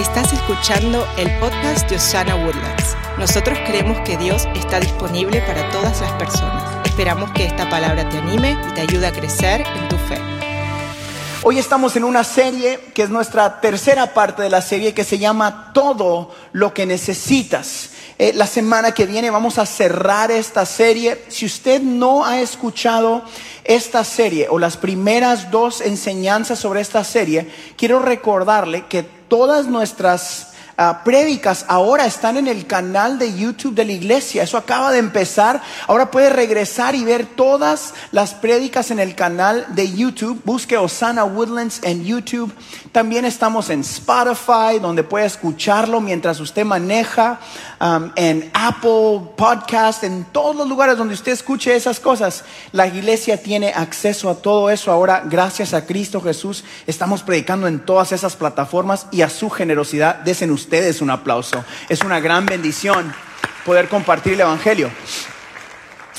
Estás 0.00 0.32
escuchando 0.32 1.06
el 1.18 1.30
podcast 1.40 1.86
de 1.90 1.96
Osana 1.96 2.34
Woodlands. 2.34 2.96
Nosotros 3.18 3.58
creemos 3.66 4.00
que 4.00 4.16
Dios 4.16 4.48
está 4.54 4.80
disponible 4.80 5.42
para 5.42 5.68
todas 5.68 6.00
las 6.00 6.10
personas. 6.12 6.86
Esperamos 6.86 7.30
que 7.32 7.44
esta 7.44 7.68
palabra 7.68 8.08
te 8.08 8.16
anime 8.16 8.56
y 8.70 8.72
te 8.72 8.80
ayude 8.80 9.06
a 9.06 9.12
crecer 9.12 9.60
en 9.60 9.88
tu 9.90 9.96
fe. 9.96 10.16
Hoy 11.42 11.58
estamos 11.58 11.96
en 11.96 12.04
una 12.04 12.24
serie 12.24 12.80
que 12.94 13.02
es 13.02 13.10
nuestra 13.10 13.60
tercera 13.60 14.14
parte 14.14 14.40
de 14.42 14.48
la 14.48 14.62
serie 14.62 14.94
que 14.94 15.04
se 15.04 15.18
llama 15.18 15.70
Todo 15.74 16.34
lo 16.52 16.72
que 16.72 16.86
necesitas. 16.86 17.90
Eh, 18.16 18.32
la 18.34 18.46
semana 18.46 18.92
que 18.92 19.04
viene 19.04 19.30
vamos 19.30 19.58
a 19.58 19.66
cerrar 19.66 20.30
esta 20.30 20.64
serie. 20.64 21.22
Si 21.28 21.44
usted 21.44 21.82
no 21.82 22.24
ha 22.24 22.40
escuchado 22.40 23.22
esta 23.64 24.02
serie 24.04 24.48
o 24.48 24.58
las 24.58 24.78
primeras 24.78 25.50
dos 25.50 25.82
enseñanzas 25.82 26.58
sobre 26.58 26.80
esta 26.80 27.04
serie, 27.04 27.50
quiero 27.76 28.00
recordarle 28.00 28.86
que 28.86 29.19
todas 29.30 29.68
nuestras 29.68 30.49
uh, 30.80 31.04
prédicas 31.04 31.66
ahora 31.68 32.06
están 32.06 32.36
en 32.38 32.48
el 32.48 32.66
canal 32.66 33.18
de 33.18 33.36
YouTube 33.36 33.74
de 33.74 33.84
la 33.84 33.92
iglesia. 33.92 34.42
Eso 34.42 34.56
acaba 34.56 34.90
de 34.90 34.98
empezar. 34.98 35.60
Ahora 35.86 36.10
puede 36.10 36.30
regresar 36.30 36.94
y 36.94 37.04
ver 37.04 37.26
todas 37.26 37.94
las 38.12 38.34
prédicas 38.34 38.90
en 38.90 38.98
el 38.98 39.14
canal 39.14 39.66
de 39.74 39.92
YouTube. 39.92 40.40
Busque 40.44 40.78
Osana 40.78 41.24
Woodlands 41.24 41.80
en 41.82 42.04
YouTube. 42.04 42.52
También 42.92 43.24
estamos 43.24 43.68
en 43.70 43.80
Spotify, 43.80 44.78
donde 44.80 45.04
puede 45.04 45.26
escucharlo 45.26 46.00
mientras 46.00 46.40
usted 46.40 46.64
maneja, 46.64 47.38
um, 47.80 48.10
en 48.16 48.50
Apple 48.54 49.20
Podcast, 49.36 50.02
en 50.02 50.24
todos 50.24 50.56
los 50.56 50.68
lugares 50.68 50.96
donde 50.96 51.14
usted 51.14 51.32
escuche 51.32 51.76
esas 51.76 52.00
cosas. 52.00 52.44
La 52.72 52.86
iglesia 52.86 53.40
tiene 53.42 53.72
acceso 53.72 54.30
a 54.30 54.36
todo 54.36 54.70
eso 54.70 54.90
ahora, 54.90 55.22
gracias 55.26 55.74
a 55.74 55.86
Cristo 55.86 56.20
Jesús. 56.20 56.64
Estamos 56.86 57.22
predicando 57.22 57.66
en 57.66 57.80
todas 57.80 58.12
esas 58.12 58.34
plataformas 58.34 59.06
y 59.10 59.22
a 59.22 59.30
su 59.30 59.50
generosidad. 59.50 60.16
Desen 60.16 60.50
ustedes 60.50 60.69
un 61.00 61.10
aplauso. 61.10 61.64
Es 61.88 62.02
una 62.02 62.20
gran 62.20 62.46
bendición 62.46 63.12
poder 63.64 63.88
compartir 63.88 64.34
el 64.34 64.40
Evangelio. 64.40 64.90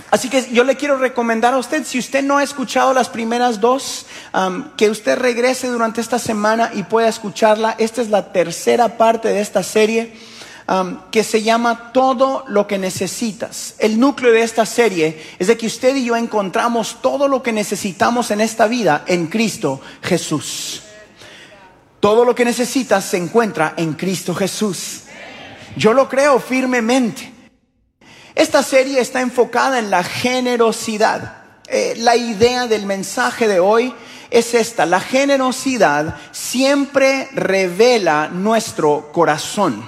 Así 0.09 0.29
que 0.29 0.49
yo 0.51 0.65
le 0.65 0.75
quiero 0.75 0.97
recomendar 0.97 1.53
a 1.53 1.57
usted, 1.57 1.85
si 1.85 1.97
usted 1.97 2.21
no 2.21 2.37
ha 2.37 2.43
escuchado 2.43 2.93
las 2.93 3.07
primeras 3.07 3.61
dos, 3.61 4.05
que 4.75 4.89
usted 4.89 5.17
regrese 5.17 5.67
durante 5.67 6.01
esta 6.01 6.19
semana 6.19 6.71
y 6.73 6.83
pueda 6.83 7.07
escucharla. 7.07 7.75
Esta 7.77 8.01
es 8.01 8.09
la 8.09 8.33
tercera 8.33 8.97
parte 8.97 9.29
de 9.29 9.39
esta 9.39 9.63
serie 9.63 10.13
que 11.11 11.23
se 11.23 11.43
llama 11.43 11.91
Todo 11.93 12.43
lo 12.47 12.67
que 12.67 12.77
necesitas. 12.77 13.75
El 13.77 13.99
núcleo 13.99 14.33
de 14.33 14.43
esta 14.43 14.65
serie 14.65 15.21
es 15.39 15.47
de 15.47 15.57
que 15.57 15.67
usted 15.67 15.95
y 15.95 16.05
yo 16.05 16.15
encontramos 16.15 16.97
todo 17.01 17.27
lo 17.27 17.41
que 17.41 17.53
necesitamos 17.53 18.31
en 18.31 18.41
esta 18.41 18.67
vida 18.67 19.03
en 19.07 19.27
Cristo 19.27 19.81
Jesús. 20.01 20.83
Todo 22.01 22.25
lo 22.25 22.33
que 22.33 22.43
necesitas 22.43 23.05
se 23.05 23.17
encuentra 23.17 23.75
en 23.77 23.93
Cristo 23.93 24.33
Jesús. 24.33 25.03
Yo 25.77 25.93
lo 25.93 26.09
creo 26.09 26.39
firmemente. 26.39 27.31
Esta 28.33 28.63
serie 28.63 28.99
está 28.99 29.21
enfocada 29.21 29.77
en 29.77 29.91
la 29.91 30.03
generosidad. 30.03 31.43
Eh, 31.67 31.93
la 31.97 32.15
idea 32.15 32.65
del 32.65 32.87
mensaje 32.87 33.47
de 33.47 33.59
hoy 33.59 33.93
es 34.31 34.55
esta. 34.55 34.87
La 34.87 34.99
generosidad 34.99 36.17
siempre 36.31 37.29
revela 37.33 38.29
nuestro 38.29 39.11
corazón. 39.11 39.83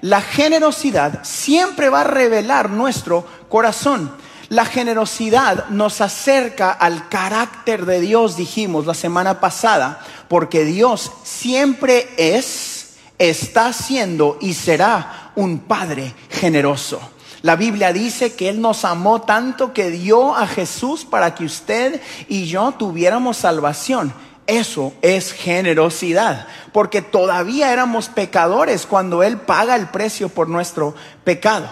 La 0.00 0.22
generosidad 0.22 1.22
siempre 1.22 1.90
va 1.90 2.00
a 2.00 2.04
revelar 2.04 2.70
nuestro 2.70 3.26
corazón. 3.50 4.16
La 4.48 4.64
generosidad 4.64 5.68
nos 5.70 6.00
acerca 6.00 6.70
al 6.70 7.08
carácter 7.08 7.84
de 7.84 8.00
Dios, 8.00 8.36
dijimos 8.36 8.86
la 8.86 8.94
semana 8.94 9.40
pasada, 9.40 10.00
porque 10.28 10.64
Dios 10.64 11.10
siempre 11.24 12.08
es, 12.16 12.94
está 13.18 13.72
siendo 13.72 14.38
y 14.40 14.54
será 14.54 15.32
un 15.34 15.58
Padre 15.58 16.14
generoso. 16.30 17.00
La 17.42 17.56
Biblia 17.56 17.92
dice 17.92 18.34
que 18.34 18.48
Él 18.48 18.60
nos 18.60 18.84
amó 18.84 19.22
tanto 19.22 19.72
que 19.72 19.90
dio 19.90 20.36
a 20.36 20.46
Jesús 20.46 21.04
para 21.04 21.34
que 21.34 21.44
usted 21.44 22.00
y 22.28 22.46
yo 22.46 22.72
tuviéramos 22.72 23.38
salvación. 23.38 24.12
Eso 24.46 24.92
es 25.02 25.32
generosidad, 25.32 26.46
porque 26.72 27.02
todavía 27.02 27.72
éramos 27.72 28.08
pecadores 28.08 28.86
cuando 28.86 29.24
Él 29.24 29.38
paga 29.38 29.74
el 29.74 29.88
precio 29.88 30.28
por 30.28 30.48
nuestro 30.48 30.94
pecado. 31.24 31.68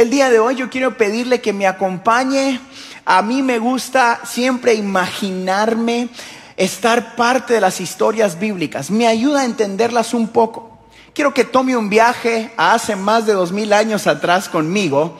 El 0.00 0.08
día 0.08 0.30
de 0.30 0.38
hoy 0.38 0.54
yo 0.54 0.70
quiero 0.70 0.96
pedirle 0.96 1.42
que 1.42 1.52
me 1.52 1.66
acompañe. 1.66 2.58
A 3.04 3.20
mí 3.20 3.42
me 3.42 3.58
gusta 3.58 4.22
siempre 4.24 4.72
imaginarme 4.72 6.08
estar 6.56 7.16
parte 7.16 7.52
de 7.52 7.60
las 7.60 7.82
historias 7.82 8.40
bíblicas. 8.40 8.90
Me 8.90 9.06
ayuda 9.06 9.42
a 9.42 9.44
entenderlas 9.44 10.14
un 10.14 10.28
poco. 10.28 10.78
Quiero 11.12 11.34
que 11.34 11.44
tome 11.44 11.76
un 11.76 11.90
viaje 11.90 12.50
a 12.56 12.72
hace 12.72 12.96
más 12.96 13.26
de 13.26 13.34
dos 13.34 13.52
mil 13.52 13.74
años 13.74 14.06
atrás 14.06 14.48
conmigo 14.48 15.18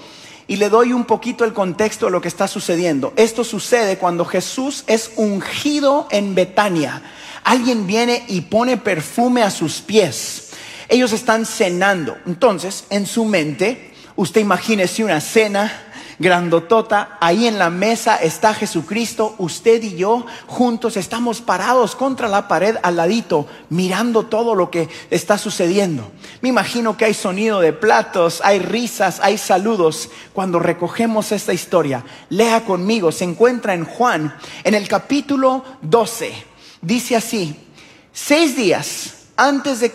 y 0.48 0.56
le 0.56 0.70
doy 0.70 0.94
un 0.94 1.04
poquito 1.04 1.44
el 1.44 1.52
contexto 1.52 2.06
de 2.06 2.12
lo 2.12 2.22
que 2.22 2.28
está 2.28 2.48
sucediendo. 2.48 3.12
Esto 3.16 3.44
sucede 3.44 3.98
cuando 3.98 4.24
Jesús 4.24 4.84
es 4.86 5.10
ungido 5.16 6.08
en 6.10 6.34
Betania. 6.34 7.02
Alguien 7.44 7.86
viene 7.86 8.24
y 8.28 8.40
pone 8.40 8.78
perfume 8.78 9.42
a 9.42 9.50
sus 9.50 9.82
pies. 9.82 10.52
Ellos 10.88 11.12
están 11.12 11.44
cenando. 11.44 12.16
Entonces, 12.24 12.84
en 12.88 13.04
su 13.04 13.26
mente, 13.26 13.89
usted 14.20 14.42
imagínese 14.42 15.02
una 15.02 15.18
cena 15.18 15.72
grandotota, 16.18 17.16
ahí 17.22 17.46
en 17.46 17.58
la 17.58 17.70
mesa 17.70 18.16
está 18.16 18.52
Jesucristo, 18.52 19.34
usted 19.38 19.82
y 19.82 19.96
yo 19.96 20.26
juntos 20.46 20.98
estamos 20.98 21.40
parados 21.40 21.96
contra 21.96 22.28
la 22.28 22.46
pared 22.46 22.76
al 22.82 22.96
ladito, 22.96 23.46
mirando 23.70 24.26
todo 24.26 24.54
lo 24.54 24.70
que 24.70 24.90
está 25.08 25.38
sucediendo. 25.38 26.12
Me 26.42 26.50
imagino 26.50 26.98
que 26.98 27.06
hay 27.06 27.14
sonido 27.14 27.60
de 27.60 27.72
platos, 27.72 28.42
hay 28.44 28.58
risas, 28.58 29.20
hay 29.22 29.38
saludos. 29.38 30.10
Cuando 30.34 30.58
recogemos 30.58 31.32
esta 31.32 31.54
historia, 31.54 32.04
lea 32.28 32.66
conmigo, 32.66 33.12
se 33.12 33.24
encuentra 33.24 33.72
en 33.72 33.86
Juan, 33.86 34.36
en 34.64 34.74
el 34.74 34.86
capítulo 34.86 35.64
12, 35.80 36.34
dice 36.82 37.16
así, 37.16 37.56
seis 38.12 38.54
días 38.54 39.14
antes 39.38 39.80
de, 39.80 39.90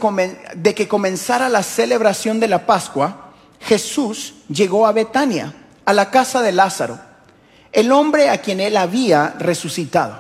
de 0.55 0.73
que 0.73 0.87
comenzara 0.87 1.47
la 1.47 1.61
celebración 1.61 2.39
de 2.39 2.47
la 2.47 2.65
Pascua, 2.65 3.24
Jesús 3.65 4.35
llegó 4.47 4.85
a 4.85 4.91
Betania 4.91 5.53
a 5.85 5.93
la 5.93 6.11
casa 6.11 6.43
de 6.43 6.51
Lázaro, 6.51 6.99
el 7.71 7.91
hombre 7.91 8.29
a 8.29 8.37
quien 8.37 8.59
él 8.59 8.77
había 8.77 9.35
resucitado. 9.39 10.19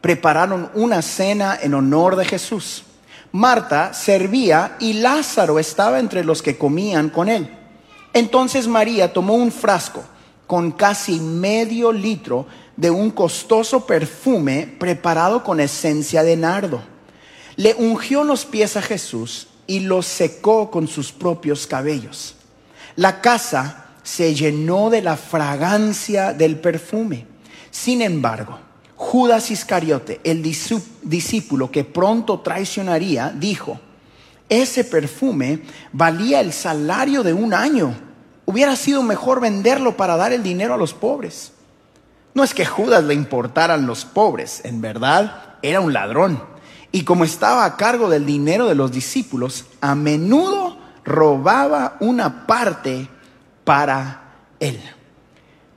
Prepararon 0.00 0.70
una 0.74 1.00
cena 1.00 1.56
en 1.60 1.74
honor 1.74 2.16
de 2.16 2.24
Jesús. 2.24 2.82
Marta 3.30 3.94
servía 3.94 4.76
y 4.80 4.94
Lázaro 4.94 5.60
estaba 5.60 6.00
entre 6.00 6.24
los 6.24 6.42
que 6.42 6.58
comían 6.58 7.10
con 7.10 7.28
él. 7.28 7.56
Entonces 8.12 8.66
María 8.66 9.12
tomó 9.12 9.34
un 9.34 9.52
frasco 9.52 10.02
con 10.48 10.72
casi 10.72 11.20
medio 11.20 11.92
litro 11.92 12.46
de 12.76 12.90
un 12.90 13.12
costoso 13.12 13.86
perfume 13.86 14.66
preparado 14.80 15.44
con 15.44 15.60
esencia 15.60 16.24
de 16.24 16.36
nardo. 16.36 16.82
Le 17.54 17.72
ungió 17.74 18.24
los 18.24 18.44
pies 18.44 18.76
a 18.76 18.82
Jesús 18.82 19.46
y 19.68 19.78
los 19.80 20.06
secó 20.06 20.72
con 20.72 20.88
sus 20.88 21.12
propios 21.12 21.68
cabellos. 21.68 22.34
La 22.96 23.20
casa 23.20 23.86
se 24.02 24.34
llenó 24.34 24.90
de 24.90 25.02
la 25.02 25.16
fragancia 25.16 26.32
del 26.32 26.58
perfume. 26.58 27.26
Sin 27.70 28.02
embargo, 28.02 28.58
Judas 28.96 29.50
Iscariote, 29.50 30.20
el 30.24 30.42
discípulo 30.42 31.70
que 31.70 31.84
pronto 31.84 32.40
traicionaría, 32.40 33.30
dijo, 33.34 33.80
ese 34.48 34.84
perfume 34.84 35.62
valía 35.92 36.40
el 36.40 36.52
salario 36.52 37.22
de 37.22 37.32
un 37.32 37.54
año. 37.54 37.94
Hubiera 38.46 38.74
sido 38.74 39.02
mejor 39.02 39.40
venderlo 39.40 39.96
para 39.96 40.16
dar 40.16 40.32
el 40.32 40.42
dinero 40.42 40.74
a 40.74 40.76
los 40.76 40.92
pobres. 40.92 41.52
No 42.34 42.44
es 42.44 42.52
que 42.52 42.66
Judas 42.66 43.04
le 43.04 43.14
importaran 43.14 43.86
los 43.86 44.04
pobres, 44.04 44.60
en 44.64 44.80
verdad 44.80 45.54
era 45.62 45.80
un 45.80 45.92
ladrón. 45.92 46.42
Y 46.92 47.04
como 47.04 47.24
estaba 47.24 47.64
a 47.64 47.76
cargo 47.76 48.10
del 48.10 48.26
dinero 48.26 48.66
de 48.66 48.74
los 48.74 48.90
discípulos, 48.90 49.66
a 49.80 49.94
menudo 49.94 50.69
robaba 51.04 51.96
una 52.00 52.46
parte 52.46 53.08
para 53.64 54.20
Él. 54.58 54.80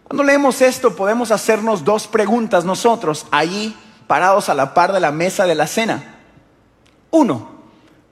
Cuando 0.04 0.24
leemos 0.24 0.62
esto 0.62 0.96
podemos 0.96 1.32
hacernos 1.32 1.84
dos 1.84 2.08
preguntas 2.08 2.66
nosotros, 2.66 3.26
allí 3.32 3.76
parados 4.08 4.50
a 4.50 4.54
la 4.54 4.74
par 4.74 4.94
de 4.94 5.00
la 5.00 5.12
mesa 5.12 5.46
de 5.46 5.56
la 5.56 5.68
cena. 5.68 6.18
Uno, 7.12 7.52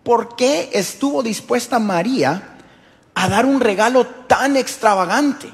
¿por 0.03 0.35
qué 0.35 0.69
estuvo 0.73 1.21
dispuesta 1.21 1.79
María 1.79 2.57
a 3.13 3.29
dar 3.29 3.45
un 3.45 3.59
regalo 3.59 4.05
tan 4.05 4.57
extravagante? 4.57 5.51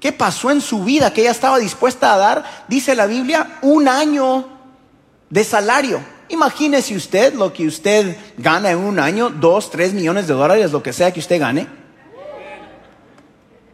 ¿Qué 0.00 0.12
pasó 0.12 0.50
en 0.50 0.60
su 0.60 0.84
vida 0.84 1.12
que 1.12 1.22
ella 1.22 1.30
estaba 1.30 1.58
dispuesta 1.58 2.12
a 2.12 2.18
dar, 2.18 2.44
dice 2.68 2.94
la 2.94 3.06
Biblia, 3.06 3.58
un 3.62 3.88
año 3.88 4.46
de 5.30 5.44
salario? 5.44 6.17
Imagínese 6.28 6.94
usted 6.94 7.34
lo 7.34 7.52
que 7.52 7.66
usted 7.66 8.16
gana 8.36 8.70
en 8.70 8.78
un 8.78 8.98
año, 8.98 9.30
dos, 9.30 9.70
tres 9.70 9.94
millones 9.94 10.26
de 10.26 10.34
dólares, 10.34 10.72
lo 10.72 10.82
que 10.82 10.92
sea 10.92 11.12
que 11.12 11.20
usted 11.20 11.40
gane. 11.40 11.66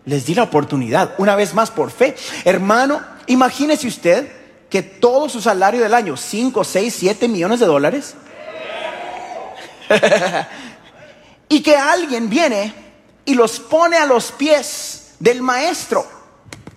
Les 0.04 0.26
di 0.26 0.34
la 0.34 0.44
oportunidad, 0.44 1.14
una 1.18 1.34
vez 1.34 1.54
más 1.54 1.70
por 1.70 1.90
fe. 1.90 2.14
Hermano, 2.44 3.00
imagínese 3.26 3.88
usted 3.88 4.28
que 4.70 4.82
todo 4.82 5.28
su 5.28 5.40
salario 5.40 5.80
del 5.80 5.94
año, 5.94 6.16
5, 6.16 6.62
6, 6.62 6.94
7 6.96 7.28
millones 7.28 7.60
de 7.60 7.66
dólares. 7.66 8.14
y 11.48 11.62
que 11.62 11.76
alguien 11.76 12.28
viene 12.28 12.72
y 13.24 13.34
los 13.34 13.58
pone 13.58 13.96
a 13.96 14.06
los 14.06 14.30
pies 14.32 15.14
del 15.18 15.42
maestro. 15.42 16.06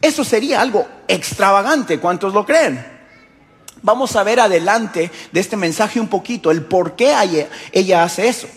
Eso 0.02 0.24
sería 0.24 0.62
algo 0.62 0.88
extravagante, 1.08 2.00
¿cuántos 2.00 2.34
lo 2.34 2.46
creen? 2.46 2.97
Vamos 3.88 4.18
a 4.18 4.24
ver 4.24 4.42
adelante 4.42 5.10
de 5.32 5.40
este 5.40 5.56
mensaje 5.56 6.02
un 6.02 6.10
poquito 6.10 6.52
el 6.52 6.66
por 6.66 6.98
qué 6.98 7.16
ella, 7.72 8.04
hace 8.04 8.28
eso. 8.28 8.50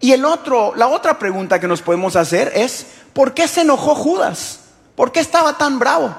Y 0.00 0.12
el 0.12 0.24
otro, 0.24 0.72
la 0.74 0.88
otra 0.88 1.18
pregunta 1.18 1.60
que 1.60 1.68
nos 1.68 1.82
podemos 1.82 2.16
hacer 2.16 2.52
es, 2.54 2.86
¿por 3.12 3.34
qué 3.34 3.48
se 3.48 3.60
enojó 3.60 3.94
Judas? 3.94 4.60
¿Por 4.94 5.12
qué 5.12 5.20
estaba 5.20 5.58
tan 5.58 5.78
bravo? 5.78 6.16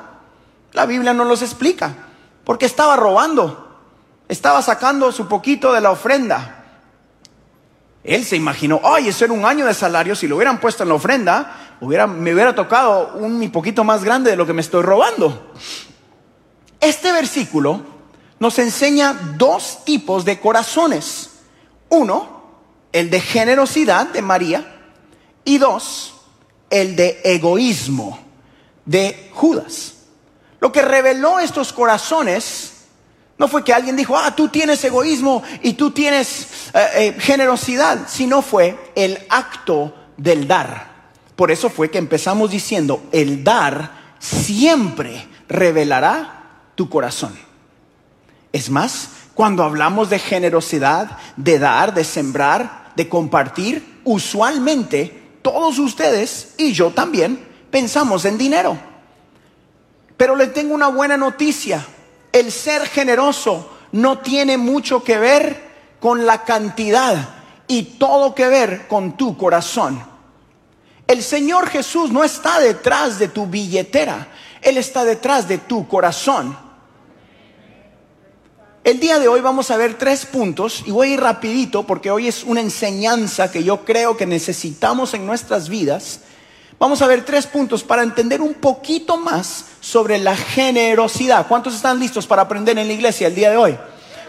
La 0.73 0.85
Biblia 0.85 1.15
no 1.15 1.25
los 1.25 1.41
explica. 1.41 1.95
Porque 2.43 2.67
estaba 2.67 2.95
robando. 2.95 3.79
Estaba 4.27 4.61
sacando 4.61 5.11
su 5.11 5.27
poquito 5.27 5.73
de 5.73 5.81
la 5.81 5.89
ofrenda. 5.89 6.63
Él 8.03 8.23
se 8.23 8.35
imaginó, 8.35 8.81
ay, 8.83 9.07
eso 9.07 9.25
era 9.25 9.33
un 9.33 9.45
año 9.45 9.65
de 9.65 9.73
salario, 9.73 10.15
si 10.15 10.27
lo 10.27 10.35
hubieran 10.35 10.59
puesto 10.59 10.83
en 10.83 10.89
la 10.89 10.95
ofrenda, 10.95 11.77
hubiera, 11.81 12.05
me 12.05 12.35
hubiera 12.35 12.53
tocado 12.53 13.13
un 13.15 13.49
poquito 13.49 13.83
más 13.83 14.03
grande 14.03 14.29
de 14.29 14.37
lo 14.37 14.45
que 14.45 14.53
me 14.53 14.61
estoy 14.61 14.83
robando. 14.83 15.53
Este 16.79 17.11
versículo 17.11 17.96
nos 18.39 18.59
enseña 18.59 19.13
dos 19.37 19.83
tipos 19.85 20.25
de 20.25 20.39
corazones. 20.39 21.29
Uno, 21.89 22.43
el 22.91 23.09
de 23.09 23.21
generosidad 23.21 24.07
de 24.07 24.21
María, 24.21 24.73
y 25.43 25.57
dos, 25.57 26.13
el 26.69 26.95
de 26.95 27.21
egoísmo 27.23 28.19
de 28.85 29.29
Judas. 29.33 29.93
Lo 30.59 30.71
que 30.71 30.81
reveló 30.81 31.39
estos 31.39 31.71
corazones 31.71 32.73
no 33.37 33.47
fue 33.47 33.63
que 33.63 33.73
alguien 33.73 33.95
dijo, 33.95 34.17
ah, 34.17 34.35
tú 34.35 34.49
tienes 34.49 34.83
egoísmo 34.83 35.43
y 35.61 35.73
tú 35.73 35.91
tienes 35.91 36.47
eh, 36.73 36.87
eh, 36.95 37.15
generosidad, 37.19 38.07
sino 38.07 38.41
fue 38.41 38.91
el 38.95 39.19
acto 39.29 39.93
del 40.17 40.47
dar. 40.47 41.11
Por 41.35 41.51
eso 41.51 41.69
fue 41.69 41.91
que 41.91 41.99
empezamos 41.99 42.49
diciendo, 42.49 43.03
el 43.11 43.43
dar 43.43 44.15
siempre 44.19 45.27
revelará 45.47 46.71
tu 46.73 46.89
corazón. 46.89 47.46
Es 48.51 48.69
más, 48.69 49.09
cuando 49.33 49.63
hablamos 49.63 50.09
de 50.09 50.19
generosidad, 50.19 51.17
de 51.35 51.59
dar, 51.59 51.93
de 51.93 52.03
sembrar, 52.03 52.91
de 52.95 53.07
compartir, 53.07 54.01
usualmente 54.03 55.23
todos 55.41 55.77
ustedes 55.79 56.55
y 56.57 56.73
yo 56.73 56.91
también 56.91 57.45
pensamos 57.69 58.25
en 58.25 58.37
dinero. 58.37 58.77
Pero 60.17 60.35
les 60.35 60.53
tengo 60.53 60.73
una 60.73 60.87
buena 60.87 61.17
noticia. 61.17 61.85
El 62.31 62.51
ser 62.51 62.87
generoso 62.87 63.77
no 63.91 64.19
tiene 64.19 64.57
mucho 64.57 65.03
que 65.03 65.17
ver 65.17 65.67
con 65.99 66.25
la 66.25 66.43
cantidad 66.43 67.35
y 67.67 67.83
todo 67.83 68.33
que 68.33 68.47
ver 68.47 68.87
con 68.87 69.17
tu 69.17 69.37
corazón. 69.37 70.03
El 71.07 71.23
Señor 71.23 71.69
Jesús 71.69 72.11
no 72.11 72.23
está 72.23 72.59
detrás 72.59 73.19
de 73.19 73.27
tu 73.27 73.47
billetera, 73.47 74.27
Él 74.61 74.77
está 74.77 75.05
detrás 75.05 75.47
de 75.47 75.57
tu 75.59 75.87
corazón. 75.87 76.66
El 78.87 79.01
día 79.01 79.19
de 79.19 79.27
hoy 79.27 79.41
vamos 79.41 79.69
a 79.69 79.75
ver 79.75 79.95
tres 79.95 80.25
puntos 80.25 80.81
y 80.85 80.91
voy 80.91 81.09
a 81.09 81.13
ir 81.15 81.19
rapidito 81.19 81.83
porque 81.83 82.09
hoy 82.09 82.29
es 82.29 82.45
una 82.45 82.61
enseñanza 82.61 83.51
que 83.51 83.61
yo 83.61 83.83
creo 83.83 84.15
que 84.15 84.25
necesitamos 84.25 85.13
en 85.13 85.25
nuestras 85.25 85.67
vidas. 85.67 86.21
Vamos 86.79 87.01
a 87.01 87.07
ver 87.07 87.25
tres 87.25 87.47
puntos 87.47 87.83
para 87.83 88.01
entender 88.01 88.39
un 88.41 88.53
poquito 88.53 89.17
más 89.17 89.65
sobre 89.81 90.19
la 90.19 90.37
generosidad. 90.37 91.47
¿Cuántos 91.47 91.75
están 91.75 91.99
listos 91.99 92.25
para 92.25 92.43
aprender 92.43 92.79
en 92.79 92.87
la 92.87 92.93
iglesia 92.93 93.27
el 93.27 93.35
día 93.35 93.49
de 93.49 93.57
hoy? 93.57 93.77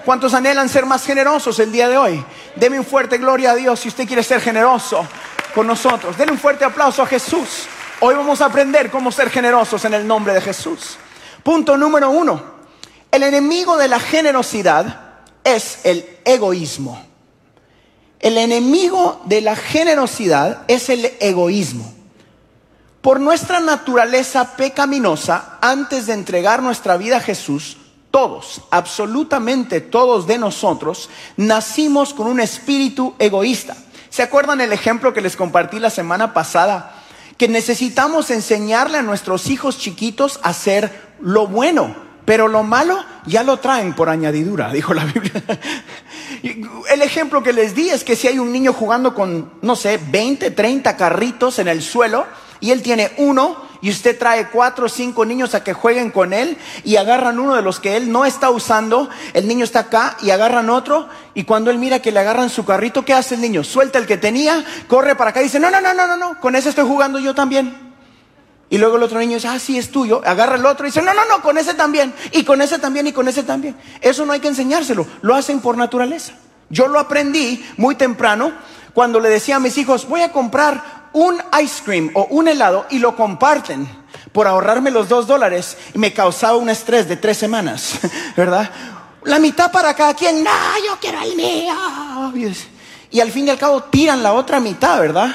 ¿Cuántos 0.04 0.34
anhelan 0.34 0.68
ser 0.68 0.86
más 0.86 1.06
generosos 1.06 1.56
el 1.60 1.70
día 1.70 1.88
de 1.88 1.96
hoy? 1.96 2.24
Deme 2.56 2.80
un 2.80 2.84
fuerte 2.84 3.16
gloria 3.16 3.52
a 3.52 3.54
Dios 3.54 3.78
si 3.78 3.86
usted 3.86 4.08
quiere 4.08 4.24
ser 4.24 4.40
generoso 4.40 5.06
con 5.54 5.68
nosotros. 5.68 6.18
Denle 6.18 6.32
un 6.32 6.38
fuerte 6.40 6.64
aplauso 6.64 7.00
a 7.00 7.06
Jesús. 7.06 7.68
Hoy 8.00 8.16
vamos 8.16 8.40
a 8.40 8.46
aprender 8.46 8.90
cómo 8.90 9.12
ser 9.12 9.30
generosos 9.30 9.84
en 9.84 9.94
el 9.94 10.04
nombre 10.04 10.34
de 10.34 10.40
Jesús. 10.40 10.96
Punto 11.44 11.76
número 11.76 12.10
uno. 12.10 12.57
El 13.10 13.22
enemigo 13.22 13.76
de 13.76 13.88
la 13.88 14.00
generosidad 14.00 15.00
es 15.44 15.80
el 15.84 16.04
egoísmo. 16.24 17.02
El 18.20 18.36
enemigo 18.36 19.20
de 19.26 19.40
la 19.40 19.56
generosidad 19.56 20.62
es 20.68 20.88
el 20.88 21.12
egoísmo. 21.20 21.94
Por 23.00 23.20
nuestra 23.20 23.60
naturaleza 23.60 24.56
pecaminosa, 24.56 25.58
antes 25.60 26.06
de 26.06 26.14
entregar 26.14 26.62
nuestra 26.62 26.96
vida 26.96 27.18
a 27.18 27.20
Jesús, 27.20 27.78
todos, 28.10 28.62
absolutamente 28.70 29.80
todos 29.80 30.26
de 30.26 30.38
nosotros, 30.38 31.08
nacimos 31.36 32.12
con 32.12 32.26
un 32.26 32.40
espíritu 32.40 33.14
egoísta. 33.18 33.76
¿Se 34.10 34.22
acuerdan 34.22 34.60
el 34.60 34.72
ejemplo 34.72 35.14
que 35.14 35.20
les 35.20 35.36
compartí 35.36 35.78
la 35.78 35.90
semana 35.90 36.34
pasada? 36.34 37.02
Que 37.36 37.48
necesitamos 37.48 38.30
enseñarle 38.30 38.98
a 38.98 39.02
nuestros 39.02 39.48
hijos 39.48 39.78
chiquitos 39.78 40.40
a 40.42 40.48
hacer 40.48 41.08
lo 41.20 41.46
bueno, 41.46 42.07
pero 42.28 42.46
lo 42.46 42.62
malo 42.62 43.02
ya 43.24 43.42
lo 43.42 43.56
traen 43.56 43.94
por 43.94 44.10
añadidura, 44.10 44.70
dijo 44.70 44.92
la 44.92 45.06
Biblia. 45.06 45.42
El 46.92 47.00
ejemplo 47.00 47.42
que 47.42 47.54
les 47.54 47.74
di 47.74 47.88
es 47.88 48.04
que 48.04 48.16
si 48.16 48.28
hay 48.28 48.38
un 48.38 48.52
niño 48.52 48.74
jugando 48.74 49.14
con, 49.14 49.50
no 49.62 49.74
sé, 49.74 49.98
20, 50.10 50.50
30 50.50 50.94
carritos 50.98 51.58
en 51.58 51.68
el 51.68 51.80
suelo 51.80 52.26
y 52.60 52.70
él 52.70 52.82
tiene 52.82 53.12
uno 53.16 53.56
y 53.80 53.88
usted 53.88 54.18
trae 54.18 54.48
cuatro 54.50 54.84
o 54.84 54.88
cinco 54.90 55.24
niños 55.24 55.54
a 55.54 55.64
que 55.64 55.72
jueguen 55.72 56.10
con 56.10 56.34
él 56.34 56.58
y 56.84 56.96
agarran 56.96 57.40
uno 57.40 57.56
de 57.56 57.62
los 57.62 57.80
que 57.80 57.96
él 57.96 58.12
no 58.12 58.26
está 58.26 58.50
usando, 58.50 59.08
el 59.32 59.48
niño 59.48 59.64
está 59.64 59.78
acá 59.78 60.18
y 60.20 60.28
agarran 60.28 60.68
otro 60.68 61.08
y 61.32 61.44
cuando 61.44 61.70
él 61.70 61.78
mira 61.78 62.02
que 62.02 62.12
le 62.12 62.20
agarran 62.20 62.50
su 62.50 62.66
carrito, 62.66 63.06
¿qué 63.06 63.14
hace 63.14 63.36
el 63.36 63.40
niño? 63.40 63.64
Suelta 63.64 63.98
el 63.98 64.06
que 64.06 64.18
tenía, 64.18 64.66
corre 64.86 65.16
para 65.16 65.30
acá 65.30 65.40
y 65.40 65.44
dice, 65.44 65.60
no, 65.60 65.70
no, 65.70 65.80
no, 65.80 65.94
no, 65.94 66.06
no, 66.06 66.18
no, 66.18 66.38
con 66.40 66.56
ese 66.56 66.68
estoy 66.68 66.84
jugando 66.84 67.18
yo 67.18 67.34
también. 67.34 67.87
Y 68.70 68.78
luego 68.78 68.96
el 68.96 69.02
otro 69.02 69.18
niño 69.18 69.36
dice, 69.36 69.48
ah, 69.48 69.58
sí, 69.58 69.78
es 69.78 69.90
tuyo. 69.90 70.20
Agarra 70.24 70.56
el 70.56 70.66
otro 70.66 70.86
y 70.86 70.90
dice, 70.90 71.00
no, 71.00 71.14
no, 71.14 71.24
no, 71.24 71.42
con 71.42 71.56
ese 71.56 71.74
también. 71.74 72.12
Y 72.32 72.44
con 72.44 72.60
ese 72.60 72.78
también 72.78 73.06
y 73.06 73.12
con 73.12 73.26
ese 73.26 73.42
también. 73.42 73.76
Eso 74.00 74.26
no 74.26 74.32
hay 74.32 74.40
que 74.40 74.48
enseñárselo. 74.48 75.06
Lo 75.22 75.34
hacen 75.34 75.60
por 75.60 75.76
naturaleza. 75.76 76.34
Yo 76.68 76.86
lo 76.86 76.98
aprendí 76.98 77.64
muy 77.78 77.94
temprano 77.94 78.52
cuando 78.92 79.20
le 79.20 79.30
decía 79.30 79.56
a 79.56 79.60
mis 79.60 79.78
hijos, 79.78 80.06
voy 80.06 80.20
a 80.20 80.32
comprar 80.32 81.08
un 81.14 81.40
ice 81.62 81.82
cream 81.82 82.10
o 82.14 82.26
un 82.30 82.48
helado 82.48 82.86
y 82.90 82.98
lo 82.98 83.16
comparten 83.16 83.88
por 84.32 84.46
ahorrarme 84.46 84.90
los 84.90 85.08
dos 85.08 85.26
dólares. 85.26 85.78
Y 85.94 85.98
me 85.98 86.12
causaba 86.12 86.58
un 86.58 86.68
estrés 86.68 87.08
de 87.08 87.16
tres 87.16 87.38
semanas, 87.38 87.98
¿verdad? 88.36 88.70
La 89.24 89.38
mitad 89.38 89.72
para 89.72 89.94
cada 89.94 90.14
quien, 90.14 90.44
no, 90.44 90.50
yo 90.86 90.98
quiero 91.00 91.22
el 91.22 91.36
mío. 91.36 91.74
Y 93.10 93.20
al 93.20 93.32
fin 93.32 93.46
y 93.46 93.50
al 93.50 93.58
cabo 93.58 93.84
tiran 93.84 94.22
la 94.22 94.34
otra 94.34 94.60
mitad, 94.60 95.00
¿verdad? 95.00 95.34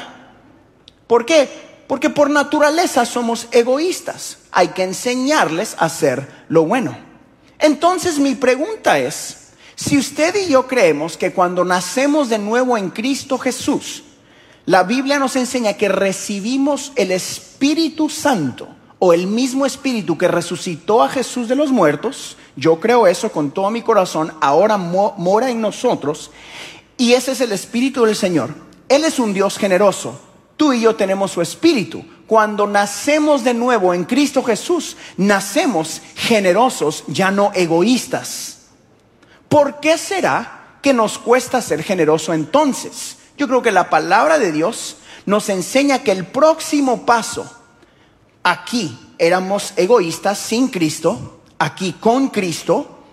¿Por 1.07 1.25
qué? 1.25 1.72
Porque 1.93 2.09
por 2.09 2.31
naturaleza 2.31 3.05
somos 3.05 3.47
egoístas. 3.51 4.39
Hay 4.51 4.69
que 4.69 4.81
enseñarles 4.81 5.75
a 5.77 5.85
hacer 5.85 6.27
lo 6.50 6.65
bueno. 6.65 6.97
Entonces 7.59 8.17
mi 8.17 8.33
pregunta 8.33 8.97
es, 8.97 9.51
si 9.75 10.00
usted 10.00 10.33
y 10.35 10.47
yo 10.47 10.65
creemos 10.65 11.17
que 11.17 11.33
cuando 11.33 11.63
nacemos 11.63 12.29
de 12.29 12.39
nuevo 12.39 12.79
en 12.79 12.89
Cristo 12.89 13.38
Jesús, 13.38 14.05
la 14.65 14.81
Biblia 14.81 15.19
nos 15.19 15.35
enseña 15.35 15.73
que 15.73 15.88
recibimos 15.88 16.93
el 16.95 17.12
Espíritu 17.12 18.09
Santo 18.09 18.69
o 18.97 19.13
el 19.13 19.27
mismo 19.27 19.63
Espíritu 19.63 20.17
que 20.17 20.27
resucitó 20.27 21.03
a 21.03 21.09
Jesús 21.09 21.47
de 21.47 21.55
los 21.55 21.71
muertos, 21.71 22.38
yo 22.55 22.79
creo 22.79 23.05
eso 23.05 23.31
con 23.31 23.51
todo 23.51 23.69
mi 23.69 23.83
corazón, 23.83 24.33
ahora 24.41 24.77
mora 24.77 25.51
en 25.51 25.62
nosotros, 25.62 26.31
y 26.97 27.13
ese 27.13 27.33
es 27.33 27.41
el 27.41 27.51
Espíritu 27.51 28.03
del 28.03 28.15
Señor. 28.15 28.55
Él 28.89 29.05
es 29.05 29.19
un 29.19 29.31
Dios 29.31 29.59
generoso, 29.59 30.32
Tú 30.63 30.72
y 30.72 30.79
yo 30.79 30.96
tenemos 30.96 31.32
su 31.32 31.41
espíritu. 31.41 32.05
Cuando 32.25 32.65
nacemos 32.67 33.43
de 33.43 33.53
nuevo 33.53 33.93
en 33.93 34.05
Cristo 34.05 34.41
Jesús, 34.41 34.96
nacemos 35.17 36.01
generosos, 36.15 37.03
ya 37.08 37.32
no 37.32 37.51
egoístas. 37.53 38.60
¿Por 39.50 39.82
qué 39.82 39.98
será 39.98 40.77
que 40.82 40.93
nos 40.93 41.17
cuesta 41.17 41.62
ser 41.62 41.84
generoso 41.84 42.34
entonces? 42.34 43.17
Yo 43.38 43.50
creo 43.50 43.62
que 43.62 43.74
la 43.74 43.89
palabra 43.89 44.39
de 44.39 44.53
Dios 44.53 44.96
nos 45.25 45.50
enseña 45.50 46.01
que 46.01 46.13
el 46.13 46.25
próximo 46.25 47.05
paso, 47.05 47.46
aquí 48.41 48.98
éramos 49.17 49.74
egoístas 49.75 50.38
sin 50.38 50.70
Cristo, 50.70 51.41
aquí 51.60 51.91
con 51.91 52.29
Cristo, 52.29 53.03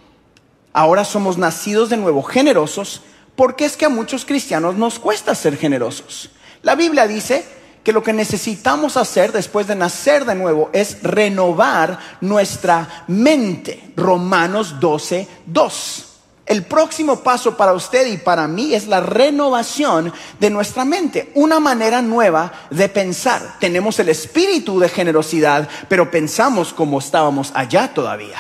ahora 0.73 1.05
somos 1.05 1.37
nacidos 1.37 1.91
de 1.91 1.97
nuevo 1.97 2.23
generosos, 2.23 3.03
porque 3.35 3.65
es 3.65 3.77
que 3.77 3.87
a 3.87 3.89
muchos 3.89 4.25
cristianos 4.25 4.77
nos 4.77 5.01
cuesta 5.01 5.35
ser 5.35 5.57
generosos. 5.57 6.31
La 6.63 6.75
Biblia 6.75 7.07
dice 7.07 7.45
que 7.83 7.93
lo 7.93 8.03
que 8.03 8.13
necesitamos 8.13 8.97
hacer 8.97 9.33
después 9.33 9.67
de 9.67 9.75
nacer 9.75 10.25
de 10.25 10.35
nuevo 10.35 10.71
es 10.73 11.03
renovar 11.03 11.99
nuestra 12.21 13.05
mente. 13.09 13.93
Romanos 13.97 14.79
12, 14.79 15.27
2. 15.47 16.07
El 16.45 16.65
próximo 16.65 17.21
paso 17.21 17.57
para 17.57 17.73
usted 17.73 18.09
y 18.09 18.17
para 18.17 18.49
mí 18.49 18.75
es 18.75 18.89
la 18.89 19.01
renovación 19.01 20.13
de 20.41 20.51
nuestra 20.51 20.85
mente, 20.85 21.31
una 21.37 21.61
manera 21.61 22.03
nueva 22.03 22.53
de 22.71 22.89
pensar. 22.89 23.57
Tenemos 23.61 23.99
el 24.01 24.09
espíritu 24.09 24.81
de 24.81 24.89
generosidad, 24.89 25.69
pero 25.89 26.11
pensamos 26.11 26.73
como 26.73 26.99
estábamos 26.99 27.53
allá 27.55 27.95
todavía. 27.95 28.39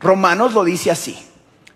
Romanos 0.00 0.52
lo 0.52 0.64
dice 0.64 0.90
así. 0.90 1.16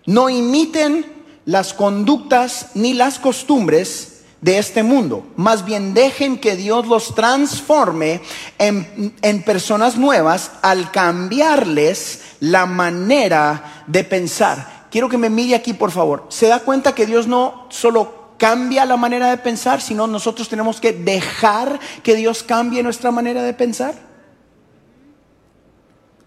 No 0.05 0.29
imiten 0.29 1.24
las 1.45 1.73
conductas 1.73 2.71
ni 2.73 2.93
las 2.93 3.19
costumbres 3.19 4.23
de 4.41 4.57
este 4.57 4.83
mundo. 4.83 5.25
Más 5.35 5.65
bien 5.65 5.93
dejen 5.93 6.37
que 6.37 6.55
Dios 6.55 6.87
los 6.87 7.15
transforme 7.15 8.21
en, 8.57 9.15
en, 9.21 9.43
personas 9.43 9.97
nuevas 9.97 10.51
al 10.61 10.91
cambiarles 10.91 12.21
la 12.39 12.65
manera 12.65 13.83
de 13.87 14.03
pensar. 14.03 14.87
Quiero 14.91 15.09
que 15.09 15.17
me 15.17 15.29
mire 15.29 15.55
aquí, 15.55 15.73
por 15.73 15.91
favor. 15.91 16.27
¿Se 16.29 16.47
da 16.47 16.59
cuenta 16.59 16.93
que 16.93 17.05
Dios 17.05 17.27
no 17.27 17.67
solo 17.69 18.35
cambia 18.37 18.85
la 18.85 18.97
manera 18.97 19.29
de 19.29 19.37
pensar, 19.37 19.81
sino 19.81 20.07
nosotros 20.07 20.47
tenemos 20.49 20.79
que 20.79 20.93
dejar 20.93 21.79
que 22.03 22.15
Dios 22.15 22.43
cambie 22.43 22.83
nuestra 22.83 23.11
manera 23.11 23.43
de 23.43 23.53
pensar? 23.53 23.95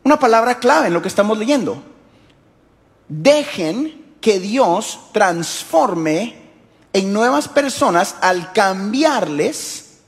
Una 0.02 0.18
palabra 0.18 0.58
clave 0.58 0.88
en 0.88 0.94
lo 0.94 1.02
que 1.02 1.08
estamos 1.08 1.38
leyendo. 1.38 1.82
Dejen 3.08 4.07
que 4.20 4.40
Dios 4.40 4.98
transforme 5.12 6.36
en 6.92 7.12
nuevas 7.12 7.48
personas 7.48 8.16
al 8.20 8.52
cambiarles 8.52 9.98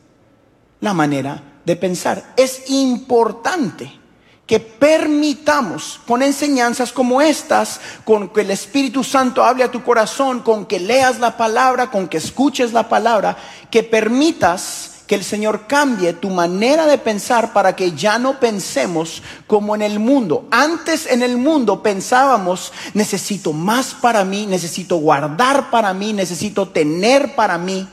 la 0.80 0.94
manera 0.94 1.42
de 1.64 1.76
pensar. 1.76 2.32
Es 2.36 2.70
importante 2.70 4.00
que 4.46 4.58
permitamos 4.58 6.00
con 6.08 6.22
enseñanzas 6.22 6.90
como 6.90 7.22
estas, 7.22 7.80
con 8.04 8.30
que 8.30 8.40
el 8.40 8.50
Espíritu 8.50 9.04
Santo 9.04 9.44
hable 9.44 9.62
a 9.62 9.70
tu 9.70 9.84
corazón, 9.84 10.40
con 10.40 10.66
que 10.66 10.80
leas 10.80 11.20
la 11.20 11.36
palabra, 11.36 11.90
con 11.90 12.08
que 12.08 12.16
escuches 12.16 12.72
la 12.72 12.88
palabra, 12.88 13.36
que 13.70 13.84
permitas 13.84 14.89
que 15.10 15.16
el 15.16 15.24
Señor 15.24 15.66
cambie 15.66 16.12
tu 16.12 16.30
manera 16.30 16.86
de 16.86 16.96
pensar 16.96 17.52
para 17.52 17.74
que 17.74 17.90
ya 17.96 18.16
no 18.16 18.38
pensemos 18.38 19.24
como 19.48 19.74
en 19.74 19.82
el 19.82 19.98
mundo. 19.98 20.46
Antes 20.52 21.08
en 21.08 21.24
el 21.24 21.36
mundo 21.36 21.82
pensábamos, 21.82 22.72
necesito 22.94 23.52
más 23.52 23.92
para 23.92 24.24
mí, 24.24 24.46
necesito 24.46 24.98
guardar 24.98 25.68
para 25.68 25.92
mí, 25.94 26.12
necesito 26.12 26.68
tener 26.68 27.34
para 27.34 27.58
mí. 27.58 27.88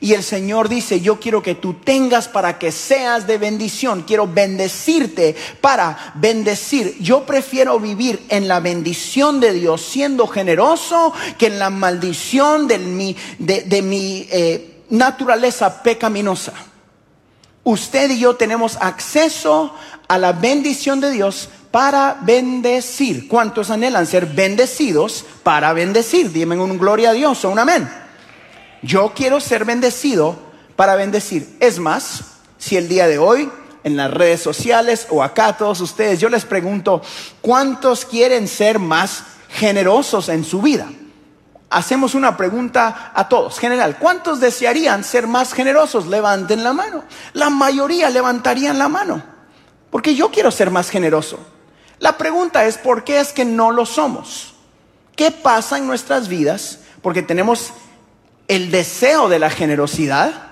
Y 0.00 0.14
el 0.14 0.22
Señor 0.22 0.70
dice, 0.70 1.02
yo 1.02 1.20
quiero 1.20 1.42
que 1.42 1.54
tú 1.54 1.74
tengas 1.74 2.26
para 2.26 2.58
que 2.58 2.72
seas 2.72 3.26
de 3.26 3.36
bendición. 3.36 4.04
Quiero 4.06 4.26
bendecirte 4.26 5.36
para 5.60 6.14
bendecir. 6.14 6.96
Yo 7.00 7.26
prefiero 7.26 7.78
vivir 7.80 8.24
en 8.30 8.48
la 8.48 8.60
bendición 8.60 9.40
de 9.40 9.52
Dios 9.52 9.82
siendo 9.82 10.26
generoso 10.26 11.12
que 11.36 11.48
en 11.48 11.58
la 11.58 11.68
maldición 11.68 12.66
de 12.66 12.78
mi, 12.78 13.14
de, 13.38 13.82
mi 13.82 14.26
eh, 14.30 14.71
naturaleza 14.92 15.82
pecaminosa. 15.82 16.52
Usted 17.64 18.10
y 18.10 18.18
yo 18.18 18.36
tenemos 18.36 18.76
acceso 18.80 19.74
a 20.06 20.18
la 20.18 20.32
bendición 20.32 21.00
de 21.00 21.10
Dios 21.10 21.48
para 21.70 22.18
bendecir. 22.20 23.26
¿Cuántos 23.26 23.70
anhelan 23.70 24.06
ser 24.06 24.26
bendecidos 24.26 25.24
para 25.42 25.72
bendecir? 25.72 26.30
Dime 26.30 26.60
un 26.60 26.76
gloria 26.76 27.10
a 27.10 27.14
Dios 27.14 27.42
o 27.44 27.50
un 27.50 27.58
amén. 27.58 27.90
Yo 28.82 29.12
quiero 29.14 29.40
ser 29.40 29.64
bendecido 29.64 30.36
para 30.76 30.94
bendecir. 30.94 31.56
Es 31.58 31.78
más, 31.78 32.24
si 32.58 32.76
el 32.76 32.88
día 32.88 33.06
de 33.06 33.18
hoy 33.18 33.50
en 33.84 33.96
las 33.96 34.10
redes 34.10 34.42
sociales 34.42 35.06
o 35.08 35.22
acá 35.22 35.56
todos 35.56 35.80
ustedes, 35.80 36.20
yo 36.20 36.28
les 36.28 36.44
pregunto, 36.44 37.00
¿cuántos 37.40 38.04
quieren 38.04 38.46
ser 38.46 38.78
más 38.78 39.24
generosos 39.48 40.28
en 40.28 40.44
su 40.44 40.60
vida? 40.60 40.88
Hacemos 41.72 42.14
una 42.14 42.36
pregunta 42.36 43.12
a 43.14 43.28
todos. 43.28 43.58
General, 43.58 43.96
¿cuántos 43.98 44.40
desearían 44.40 45.02
ser 45.04 45.26
más 45.26 45.52
generosos? 45.52 46.06
Levanten 46.06 46.62
la 46.62 46.72
mano. 46.72 47.04
La 47.32 47.50
mayoría 47.50 48.10
levantarían 48.10 48.78
la 48.78 48.88
mano. 48.88 49.22
Porque 49.90 50.14
yo 50.14 50.30
quiero 50.30 50.50
ser 50.50 50.70
más 50.70 50.90
generoso. 50.90 51.38
La 51.98 52.18
pregunta 52.18 52.64
es, 52.64 52.78
¿por 52.78 53.04
qué 53.04 53.20
es 53.20 53.32
que 53.32 53.44
no 53.44 53.70
lo 53.70 53.86
somos? 53.86 54.54
¿Qué 55.16 55.30
pasa 55.30 55.78
en 55.78 55.86
nuestras 55.86 56.28
vidas? 56.28 56.80
Porque 57.02 57.22
tenemos 57.22 57.72
el 58.48 58.70
deseo 58.70 59.28
de 59.28 59.38
la 59.38 59.50
generosidad 59.50 60.51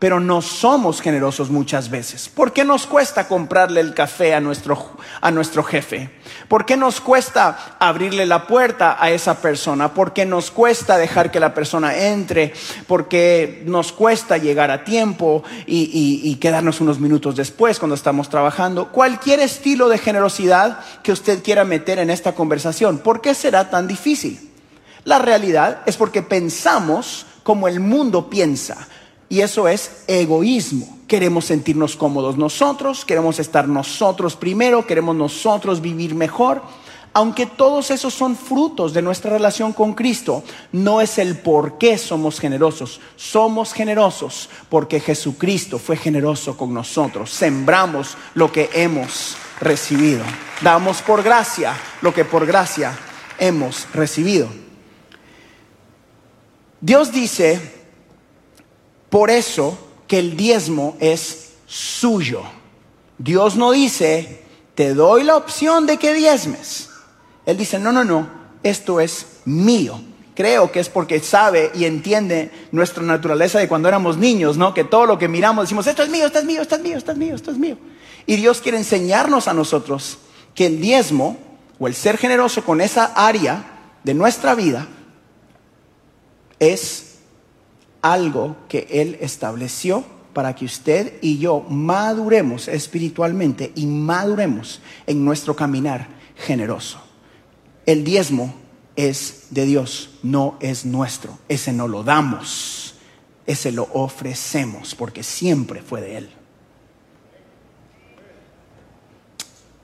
pero 0.00 0.18
no 0.18 0.40
somos 0.40 1.02
generosos 1.02 1.50
muchas 1.50 1.90
veces. 1.90 2.30
¿Por 2.30 2.54
qué 2.54 2.64
nos 2.64 2.86
cuesta 2.86 3.28
comprarle 3.28 3.80
el 3.80 3.92
café 3.92 4.34
a 4.34 4.40
nuestro, 4.40 4.96
a 5.20 5.30
nuestro 5.30 5.62
jefe? 5.62 6.10
¿Por 6.48 6.64
qué 6.64 6.78
nos 6.78 7.02
cuesta 7.02 7.76
abrirle 7.78 8.24
la 8.24 8.46
puerta 8.46 8.96
a 8.98 9.10
esa 9.10 9.42
persona? 9.42 9.92
¿Por 9.92 10.14
qué 10.14 10.24
nos 10.24 10.50
cuesta 10.50 10.96
dejar 10.96 11.30
que 11.30 11.38
la 11.38 11.52
persona 11.52 11.94
entre? 11.94 12.54
¿Por 12.86 13.08
qué 13.08 13.62
nos 13.66 13.92
cuesta 13.92 14.38
llegar 14.38 14.70
a 14.70 14.84
tiempo 14.84 15.44
y, 15.66 16.22
y 16.24 16.34
quedarnos 16.36 16.80
unos 16.80 16.98
minutos 16.98 17.36
después 17.36 17.78
cuando 17.78 17.94
estamos 17.94 18.30
trabajando? 18.30 18.88
Cualquier 18.88 19.40
estilo 19.40 19.90
de 19.90 19.98
generosidad 19.98 20.80
que 21.02 21.12
usted 21.12 21.42
quiera 21.42 21.64
meter 21.64 21.98
en 21.98 22.08
esta 22.08 22.34
conversación, 22.34 23.00
¿por 23.00 23.20
qué 23.20 23.34
será 23.34 23.68
tan 23.68 23.86
difícil? 23.86 24.50
La 25.04 25.18
realidad 25.18 25.82
es 25.84 25.98
porque 25.98 26.22
pensamos 26.22 27.26
como 27.42 27.68
el 27.68 27.80
mundo 27.80 28.30
piensa. 28.30 28.88
Y 29.30 29.42
eso 29.42 29.68
es 29.68 30.02
egoísmo. 30.08 30.98
Queremos 31.06 31.44
sentirnos 31.44 31.94
cómodos 31.94 32.36
nosotros, 32.36 33.04
queremos 33.04 33.38
estar 33.38 33.68
nosotros 33.68 34.34
primero, 34.34 34.86
queremos 34.86 35.14
nosotros 35.14 35.80
vivir 35.80 36.16
mejor. 36.16 36.60
Aunque 37.12 37.46
todos 37.46 37.92
esos 37.92 38.12
son 38.12 38.36
frutos 38.36 38.92
de 38.92 39.02
nuestra 39.02 39.30
relación 39.30 39.72
con 39.72 39.94
Cristo, 39.94 40.42
no 40.72 41.00
es 41.00 41.16
el 41.18 41.38
por 41.38 41.78
qué 41.78 41.96
somos 41.96 42.40
generosos. 42.40 43.00
Somos 43.14 43.72
generosos 43.72 44.48
porque 44.68 44.98
Jesucristo 44.98 45.78
fue 45.78 45.96
generoso 45.96 46.56
con 46.56 46.74
nosotros. 46.74 47.30
Sembramos 47.30 48.16
lo 48.34 48.50
que 48.50 48.68
hemos 48.72 49.36
recibido. 49.60 50.24
Damos 50.60 51.02
por 51.02 51.22
gracia 51.22 51.76
lo 52.02 52.12
que 52.12 52.24
por 52.24 52.46
gracia 52.46 52.98
hemos 53.38 53.86
recibido. 53.92 54.48
Dios 56.80 57.12
dice 57.12 57.79
por 59.10 59.30
eso 59.30 59.76
que 60.06 60.18
el 60.18 60.36
diezmo 60.36 60.96
es 61.00 61.52
suyo. 61.66 62.42
Dios 63.18 63.56
no 63.56 63.72
dice, 63.72 64.42
te 64.74 64.94
doy 64.94 65.24
la 65.24 65.36
opción 65.36 65.86
de 65.86 65.98
que 65.98 66.14
diezmes. 66.14 66.88
Él 67.44 67.58
dice, 67.58 67.78
no, 67.78 67.92
no, 67.92 68.04
no, 68.04 68.28
esto 68.62 69.00
es 69.00 69.26
mío. 69.44 70.00
Creo 70.34 70.72
que 70.72 70.80
es 70.80 70.88
porque 70.88 71.20
sabe 71.20 71.70
y 71.74 71.84
entiende 71.84 72.50
nuestra 72.72 73.02
naturaleza 73.02 73.58
de 73.58 73.68
cuando 73.68 73.88
éramos 73.88 74.16
niños, 74.16 74.56
¿no? 74.56 74.72
Que 74.72 74.84
todo 74.84 75.04
lo 75.04 75.18
que 75.18 75.28
miramos 75.28 75.64
decimos, 75.64 75.86
esto 75.86 76.02
es 76.02 76.08
mío, 76.08 76.26
esto 76.26 76.38
es 76.38 76.44
mío, 76.44 76.62
esto 76.62 76.76
es 76.76 76.80
mío, 76.80 76.96
esto 76.96 77.12
es 77.12 77.18
mío, 77.18 77.34
esto 77.34 77.50
es 77.50 77.58
mío. 77.58 77.76
Y 78.26 78.36
Dios 78.36 78.60
quiere 78.60 78.78
enseñarnos 78.78 79.48
a 79.48 79.54
nosotros 79.54 80.18
que 80.54 80.66
el 80.66 80.80
diezmo 80.80 81.36
o 81.78 81.86
el 81.86 81.94
ser 81.94 82.16
generoso 82.16 82.64
con 82.64 82.80
esa 82.80 83.06
área 83.14 83.80
de 84.02 84.14
nuestra 84.14 84.54
vida 84.54 84.86
es 86.58 87.09
algo 88.02 88.56
que 88.68 88.86
Él 88.90 89.18
estableció 89.20 90.04
para 90.32 90.54
que 90.54 90.64
usted 90.64 91.14
y 91.20 91.38
yo 91.38 91.60
maduremos 91.68 92.68
espiritualmente 92.68 93.72
y 93.74 93.86
maduremos 93.86 94.80
en 95.06 95.24
nuestro 95.24 95.56
caminar 95.56 96.08
generoso. 96.36 97.00
El 97.86 98.04
diezmo 98.04 98.54
es 98.96 99.46
de 99.50 99.64
Dios, 99.64 100.10
no 100.22 100.56
es 100.60 100.84
nuestro. 100.84 101.38
Ese 101.48 101.72
no 101.72 101.88
lo 101.88 102.04
damos, 102.04 102.94
ese 103.46 103.72
lo 103.72 103.88
ofrecemos 103.92 104.94
porque 104.94 105.22
siempre 105.22 105.82
fue 105.82 106.00
de 106.00 106.16
Él. 106.18 106.30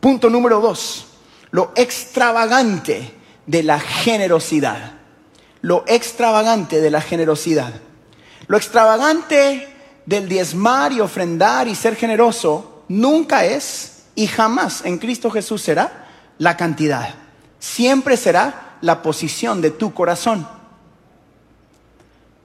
Punto 0.00 0.30
número 0.30 0.61
dos, 0.61 1.06
lo 1.50 1.73
extravagante 1.75 3.12
de 3.46 3.62
la 3.62 3.80
generosidad. 3.80 4.92
Lo 5.62 5.85
extravagante 5.87 6.80
de 6.80 6.90
la 6.90 7.00
generosidad. 7.00 7.80
Lo 8.46 8.56
extravagante 8.56 9.68
del 10.06 10.28
diezmar 10.28 10.92
y 10.92 11.00
ofrendar 11.00 11.68
y 11.68 11.74
ser 11.74 11.96
generoso 11.96 12.84
nunca 12.88 13.44
es 13.44 14.04
y 14.14 14.26
jamás 14.26 14.82
en 14.84 14.98
Cristo 14.98 15.30
Jesús 15.30 15.62
será 15.62 16.06
la 16.38 16.56
cantidad. 16.56 17.14
Siempre 17.58 18.16
será 18.16 18.76
la 18.80 19.02
posición 19.02 19.60
de 19.60 19.70
tu 19.70 19.92
corazón. 19.92 20.46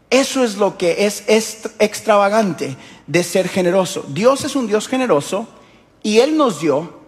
Eso 0.10 0.43
es 0.43 0.57
lo 0.57 0.77
que 0.77 1.05
es 1.05 1.24
extravagante 1.79 2.75
de 3.07 3.24
ser 3.24 3.48
generoso. 3.48 4.05
Dios 4.10 4.43
es 4.43 4.55
un 4.55 4.67
Dios 4.67 4.88
generoso 4.88 5.48
y 6.03 6.19
Él 6.19 6.36
nos 6.36 6.60
dio 6.60 7.00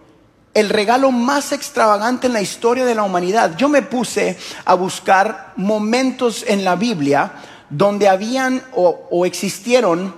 el 0.54 0.70
regalo 0.70 1.10
más 1.10 1.52
extravagante 1.52 2.28
en 2.28 2.32
la 2.32 2.40
historia 2.40 2.84
de 2.86 2.94
la 2.94 3.02
humanidad. 3.02 3.56
Yo 3.58 3.68
me 3.68 3.82
puse 3.82 4.38
a 4.64 4.74
buscar 4.74 5.52
momentos 5.56 6.44
en 6.46 6.64
la 6.64 6.76
Biblia 6.76 7.32
donde 7.70 8.08
habían 8.08 8.62
o, 8.74 9.24
existieron 9.26 10.14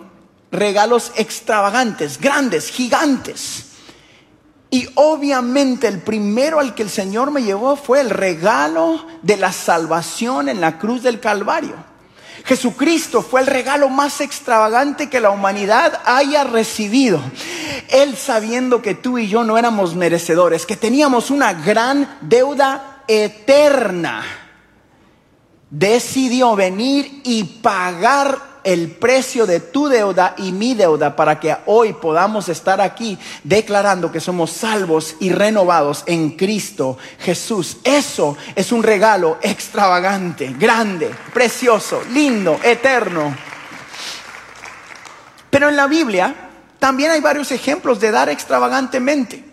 regalos 0.50 1.12
extravagantes, 1.16 2.20
grandes, 2.20 2.70
gigantes. 2.70 3.64
Y 4.70 4.88
obviamente 4.94 5.86
el 5.86 6.00
primero 6.00 6.60
al 6.60 6.74
que 6.74 6.82
el 6.82 6.90
Señor 6.90 7.30
me 7.30 7.42
llevó 7.42 7.76
fue 7.76 8.00
el 8.00 8.10
regalo 8.10 9.06
de 9.22 9.36
la 9.36 9.52
salvación 9.52 10.48
en 10.48 10.60
la 10.60 10.78
cruz 10.78 11.02
del 11.02 11.20
Calvario. 11.20 11.74
Jesucristo 12.44 13.22
fue 13.22 13.40
el 13.40 13.46
regalo 13.46 13.88
más 13.88 14.20
extravagante 14.20 15.08
que 15.08 15.20
la 15.20 15.30
humanidad 15.30 16.00
haya 16.04 16.44
recibido. 16.44 17.20
Él 17.88 18.16
sabiendo 18.16 18.82
que 18.82 18.94
tú 18.94 19.18
y 19.18 19.28
yo 19.28 19.42
no 19.44 19.58
éramos 19.58 19.94
merecedores, 19.94 20.66
que 20.66 20.76
teníamos 20.76 21.30
una 21.30 21.54
gran 21.54 22.18
deuda 22.20 23.02
eterna 23.08 24.45
decidió 25.70 26.54
venir 26.56 27.20
y 27.24 27.44
pagar 27.44 28.56
el 28.66 28.90
precio 28.90 29.46
de 29.46 29.60
tu 29.60 29.86
deuda 29.86 30.34
y 30.38 30.50
mi 30.50 30.74
deuda 30.74 31.14
para 31.14 31.38
que 31.38 31.56
hoy 31.66 31.92
podamos 31.92 32.48
estar 32.48 32.80
aquí 32.80 33.16
declarando 33.44 34.10
que 34.10 34.18
somos 34.18 34.50
salvos 34.50 35.14
y 35.20 35.30
renovados 35.30 36.02
en 36.06 36.30
Cristo 36.30 36.98
Jesús. 37.20 37.76
Eso 37.84 38.36
es 38.56 38.72
un 38.72 38.82
regalo 38.82 39.38
extravagante, 39.40 40.52
grande, 40.58 41.14
precioso, 41.32 42.02
lindo, 42.12 42.58
eterno. 42.64 43.36
Pero 45.48 45.68
en 45.68 45.76
la 45.76 45.86
Biblia 45.86 46.34
también 46.80 47.12
hay 47.12 47.20
varios 47.20 47.52
ejemplos 47.52 48.00
de 48.00 48.10
dar 48.10 48.28
extravagantemente. 48.28 49.45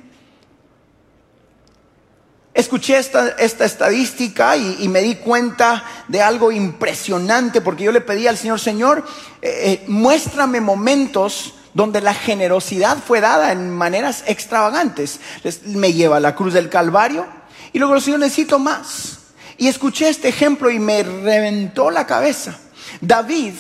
Escuché 2.54 2.98
esta, 2.98 3.30
estadística 3.30 4.56
y, 4.56 4.88
me 4.88 5.02
di 5.02 5.16
cuenta 5.16 5.84
de 6.08 6.22
algo 6.22 6.52
impresionante 6.52 7.62
porque 7.62 7.84
yo 7.84 7.92
le 7.92 8.02
pedí 8.02 8.28
al 8.28 8.38
Señor, 8.38 8.60
Señor, 8.60 9.04
eh, 9.42 9.82
eh, 9.82 9.86
muéstrame 9.88 10.62
momentos 10.62 11.56
donde 11.74 12.00
la 12.00 12.14
generosidad 12.14 13.00
fue 13.00 13.22
dada 13.22 13.52
en 13.52 13.72
maneras 13.72 14.24
extravagantes. 14.28 15.20
me 15.66 15.94
lleva 15.94 16.18
a 16.18 16.20
la 16.20 16.36
cruz 16.36 16.54
del 16.54 16.70
Calvario 16.70 17.26
y 17.72 17.80
luego 17.80 17.96
el 17.96 18.02
Señor 18.02 18.20
necesito 18.20 18.60
más. 18.60 19.18
Y 19.58 19.68
escuché 19.68 20.10
este 20.10 20.30
ejemplo 20.30 20.70
y 20.70 20.78
me 20.78 21.02
reventó 21.02 21.90
la 21.90 22.06
cabeza. 22.06 22.60
David, 23.02 23.54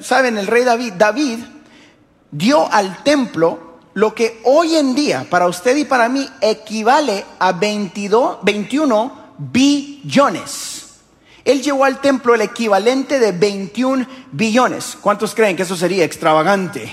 ¿saben 0.00 0.38
el 0.38 0.48
rey 0.48 0.64
David? 0.64 0.94
David 0.94 1.38
dio 2.32 2.70
al 2.72 3.04
templo 3.04 3.67
lo 3.98 4.14
que 4.14 4.38
hoy 4.44 4.76
en 4.76 4.94
día 4.94 5.26
para 5.28 5.48
usted 5.48 5.76
y 5.76 5.84
para 5.84 6.08
mí 6.08 6.24
equivale 6.40 7.24
a 7.40 7.50
22, 7.50 8.38
21 8.42 9.34
billones. 9.38 11.00
Él 11.44 11.60
llevó 11.60 11.84
al 11.84 12.00
templo 12.00 12.32
el 12.32 12.42
equivalente 12.42 13.18
de 13.18 13.32
21 13.32 14.06
billones. 14.30 14.96
¿Cuántos 15.00 15.34
creen 15.34 15.56
que 15.56 15.64
eso 15.64 15.74
sería 15.74 16.04
extravagante? 16.04 16.88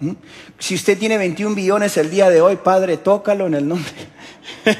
¿Mm? 0.00 0.10
Si 0.58 0.74
usted 0.74 0.98
tiene 0.98 1.16
21 1.16 1.54
billones 1.54 1.96
el 1.98 2.10
día 2.10 2.28
de 2.30 2.40
hoy, 2.40 2.56
Padre, 2.56 2.96
tócalo 2.96 3.46
en 3.46 3.54
el 3.54 3.68
nombre. 3.68 3.92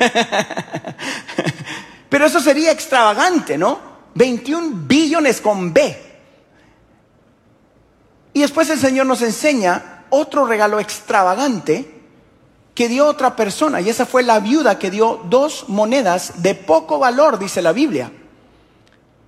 Pero 2.09 2.27
eso 2.27 2.41
sería 2.41 2.73
extravagante, 2.73 3.57
¿no? 3.57 3.79
21 4.17 4.71
billones 4.89 5.41
con 5.41 5.73
B. 5.73 5.97
Y 8.33 8.41
después 8.41 8.69
el 8.71 8.79
Señor 8.81 9.07
nos 9.07 9.23
enseña 9.23 9.90
otro 10.11 10.47
regalo 10.47 10.81
extravagante 10.81 12.01
que 12.75 12.89
dio 12.89 13.07
otra 13.07 13.37
persona, 13.37 13.81
y 13.81 13.89
esa 13.89 14.07
fue 14.07 14.23
la 14.23 14.41
viuda 14.41 14.79
que 14.79 14.91
dio 14.91 15.21
dos 15.25 15.65
monedas 15.69 16.43
de 16.43 16.55
poco 16.55 16.99
valor, 16.99 17.39
dice 17.39 17.63
la 17.63 17.73
Biblia. 17.73 18.11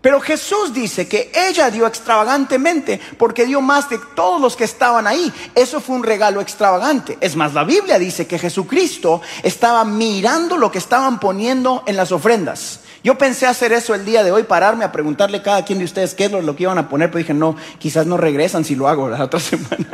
Pero 0.02 0.20
Jesús 0.20 0.74
dice 0.74 1.06
que 1.06 1.30
ella 1.32 1.70
dio 1.70 1.86
extravagantemente 1.86 3.00
porque 3.16 3.46
dio 3.46 3.60
más 3.60 3.88
de 3.88 4.00
todos 4.16 4.40
los 4.40 4.56
que 4.56 4.64
estaban 4.64 5.06
ahí. 5.06 5.32
Eso 5.54 5.80
fue 5.80 5.94
un 5.94 6.02
regalo 6.02 6.40
extravagante. 6.40 7.16
Es 7.20 7.36
más, 7.36 7.54
la 7.54 7.62
Biblia 7.62 8.00
dice 8.00 8.26
que 8.26 8.38
Jesucristo 8.38 9.22
estaba 9.44 9.84
mirando 9.84 10.56
lo 10.56 10.72
que 10.72 10.78
estaban 10.78 11.20
poniendo 11.20 11.84
en 11.86 11.96
las 11.96 12.10
ofrendas. 12.10 12.80
Yo 13.04 13.18
pensé 13.18 13.46
hacer 13.46 13.72
eso 13.72 13.94
el 13.94 14.04
día 14.04 14.22
de 14.22 14.30
hoy, 14.30 14.44
pararme 14.44 14.84
a 14.84 14.92
preguntarle 14.92 15.38
a 15.38 15.42
cada 15.42 15.64
quien 15.64 15.78
de 15.78 15.84
ustedes 15.84 16.14
qué 16.14 16.26
es 16.26 16.32
lo, 16.32 16.54
que 16.54 16.62
iban 16.62 16.78
a 16.78 16.88
poner, 16.88 17.10
pero 17.10 17.18
dije, 17.18 17.34
no, 17.34 17.56
quizás 17.78 18.06
no 18.06 18.16
regresan 18.16 18.64
si 18.64 18.76
lo 18.76 18.88
hago 18.88 19.08
la 19.08 19.24
otra 19.24 19.40
semana. 19.40 19.86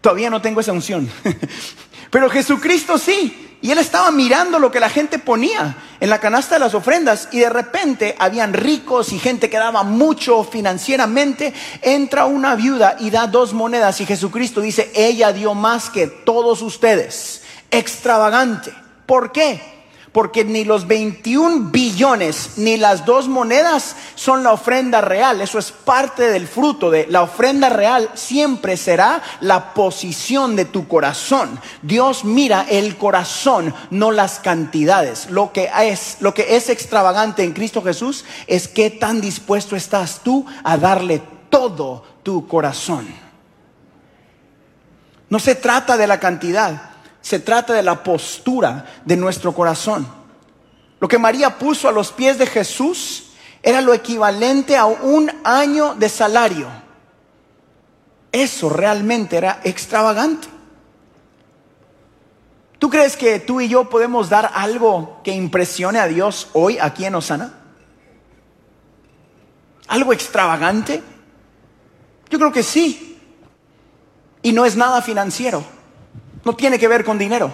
Todavía 0.00 0.30
no 0.30 0.40
tengo 0.40 0.60
esa 0.60 0.72
unción. 0.72 1.10
Pero 2.10 2.30
Jesucristo 2.30 2.96
sí. 2.96 3.44
Y 3.60 3.72
él 3.72 3.78
estaba 3.78 4.12
mirando 4.12 4.60
lo 4.60 4.70
que 4.70 4.78
la 4.78 4.88
gente 4.88 5.18
ponía 5.18 5.76
en 5.98 6.08
la 6.08 6.20
canasta 6.20 6.54
de 6.54 6.60
las 6.60 6.74
ofrendas 6.74 7.28
y 7.32 7.40
de 7.40 7.50
repente 7.50 8.14
habían 8.20 8.52
ricos 8.52 9.12
y 9.12 9.18
gente 9.18 9.50
que 9.50 9.58
daba 9.58 9.82
mucho 9.82 10.44
financieramente. 10.44 11.52
Entra 11.82 12.24
una 12.26 12.54
viuda 12.54 12.96
y 13.00 13.10
da 13.10 13.26
dos 13.26 13.52
monedas 13.52 14.00
y 14.00 14.06
Jesucristo 14.06 14.60
dice, 14.60 14.92
ella 14.94 15.32
dio 15.32 15.54
más 15.54 15.90
que 15.90 16.06
todos 16.06 16.62
ustedes. 16.62 17.42
Extravagante. 17.72 18.72
¿Por 19.06 19.32
qué? 19.32 19.77
Porque 20.12 20.44
ni 20.44 20.64
los 20.64 20.86
21 20.86 21.70
billones 21.70 22.52
ni 22.56 22.76
las 22.76 23.04
dos 23.04 23.28
monedas 23.28 23.96
son 24.14 24.42
la 24.42 24.52
ofrenda 24.52 25.00
real, 25.00 25.40
eso 25.40 25.58
es 25.58 25.72
parte 25.72 26.30
del 26.30 26.46
fruto 26.46 26.90
de 26.90 27.06
la 27.08 27.22
ofrenda 27.22 27.68
real, 27.68 28.10
siempre 28.14 28.76
será 28.76 29.22
la 29.40 29.74
posición 29.74 30.56
de 30.56 30.64
tu 30.64 30.88
corazón. 30.88 31.60
Dios 31.82 32.24
mira 32.24 32.66
el 32.68 32.96
corazón, 32.96 33.74
no 33.90 34.10
las 34.10 34.38
cantidades. 34.38 35.30
Lo 35.30 35.52
que 35.52 35.70
es 35.82 36.16
lo 36.20 36.34
que 36.34 36.56
es 36.56 36.68
extravagante 36.68 37.44
en 37.44 37.52
Cristo 37.52 37.82
Jesús 37.82 38.24
es 38.46 38.68
qué 38.68 38.90
tan 38.90 39.20
dispuesto 39.20 39.76
estás 39.76 40.20
tú 40.22 40.46
a 40.64 40.76
darle 40.76 41.22
todo 41.50 42.04
tu 42.22 42.46
corazón. 42.46 43.06
No 45.30 45.38
se 45.38 45.54
trata 45.54 45.96
de 45.96 46.06
la 46.06 46.20
cantidad, 46.20 46.87
se 47.20 47.40
trata 47.40 47.74
de 47.74 47.82
la 47.82 48.02
postura 48.02 48.86
de 49.04 49.16
nuestro 49.16 49.52
corazón. 49.52 50.06
Lo 51.00 51.08
que 51.08 51.18
María 51.18 51.58
puso 51.58 51.88
a 51.88 51.92
los 51.92 52.12
pies 52.12 52.38
de 52.38 52.46
Jesús 52.46 53.30
era 53.62 53.80
lo 53.80 53.94
equivalente 53.94 54.76
a 54.76 54.86
un 54.86 55.30
año 55.44 55.94
de 55.94 56.08
salario. 56.08 56.68
Eso 58.32 58.68
realmente 58.68 59.36
era 59.36 59.60
extravagante. 59.64 60.48
¿Tú 62.78 62.90
crees 62.90 63.16
que 63.16 63.40
tú 63.40 63.60
y 63.60 63.68
yo 63.68 63.88
podemos 63.88 64.28
dar 64.28 64.50
algo 64.54 65.20
que 65.24 65.32
impresione 65.32 65.98
a 65.98 66.06
Dios 66.06 66.48
hoy 66.52 66.78
aquí 66.78 67.04
en 67.04 67.16
Osana? 67.16 67.54
¿Algo 69.88 70.12
extravagante? 70.12 71.02
Yo 72.30 72.38
creo 72.38 72.52
que 72.52 72.62
sí. 72.62 73.18
Y 74.42 74.52
no 74.52 74.64
es 74.64 74.76
nada 74.76 75.02
financiero. 75.02 75.64
No 76.48 76.56
tiene 76.56 76.78
que 76.78 76.88
ver 76.88 77.04
con 77.04 77.18
dinero. 77.18 77.52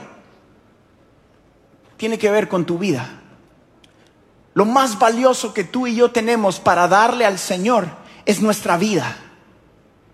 Tiene 1.96 2.16
que 2.16 2.30
ver 2.30 2.46
con 2.46 2.64
tu 2.64 2.78
vida. 2.78 3.22
Lo 4.54 4.66
más 4.66 5.00
valioso 5.00 5.52
que 5.52 5.64
tú 5.64 5.88
y 5.88 5.96
yo 5.96 6.12
tenemos 6.12 6.60
para 6.60 6.86
darle 6.86 7.26
al 7.26 7.40
Señor 7.40 7.88
es 8.24 8.40
nuestra 8.40 8.76
vida. 8.76 9.16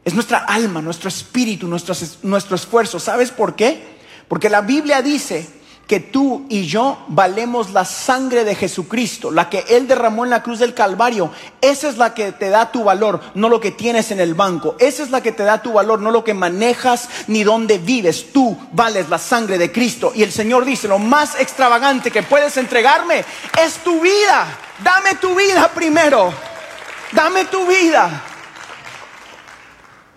Es 0.02 0.14
nuestra 0.14 0.38
alma, 0.38 0.80
nuestro 0.80 1.10
espíritu, 1.10 1.68
nuestro, 1.68 1.94
nuestro 2.22 2.56
esfuerzo. 2.56 2.98
¿Sabes 2.98 3.30
por 3.30 3.54
qué? 3.54 3.98
Porque 4.28 4.48
la 4.48 4.62
Biblia 4.62 5.02
dice 5.02 5.59
que 5.90 5.98
tú 5.98 6.46
y 6.48 6.68
yo 6.68 6.98
valemos 7.08 7.72
la 7.72 7.84
sangre 7.84 8.44
de 8.44 8.54
Jesucristo, 8.54 9.32
la 9.32 9.50
que 9.50 9.64
Él 9.70 9.88
derramó 9.88 10.22
en 10.22 10.30
la 10.30 10.40
cruz 10.40 10.60
del 10.60 10.72
Calvario. 10.72 11.32
Esa 11.60 11.88
es 11.88 11.96
la 11.96 12.14
que 12.14 12.30
te 12.30 12.48
da 12.48 12.70
tu 12.70 12.84
valor, 12.84 13.20
no 13.34 13.48
lo 13.48 13.58
que 13.58 13.72
tienes 13.72 14.12
en 14.12 14.20
el 14.20 14.34
banco. 14.34 14.76
Esa 14.78 15.02
es 15.02 15.10
la 15.10 15.20
que 15.20 15.32
te 15.32 15.42
da 15.42 15.60
tu 15.60 15.72
valor, 15.72 15.98
no 15.98 16.12
lo 16.12 16.22
que 16.22 16.32
manejas 16.32 17.08
ni 17.26 17.42
dónde 17.42 17.78
vives. 17.78 18.32
Tú 18.32 18.56
vales 18.70 19.08
la 19.08 19.18
sangre 19.18 19.58
de 19.58 19.72
Cristo. 19.72 20.12
Y 20.14 20.22
el 20.22 20.30
Señor 20.30 20.64
dice, 20.64 20.86
lo 20.86 21.00
más 21.00 21.34
extravagante 21.40 22.12
que 22.12 22.22
puedes 22.22 22.56
entregarme 22.56 23.24
es 23.60 23.74
tu 23.78 24.00
vida. 24.00 24.46
Dame 24.84 25.16
tu 25.16 25.34
vida 25.34 25.72
primero. 25.74 26.32
Dame 27.10 27.46
tu 27.46 27.66
vida. 27.66 28.22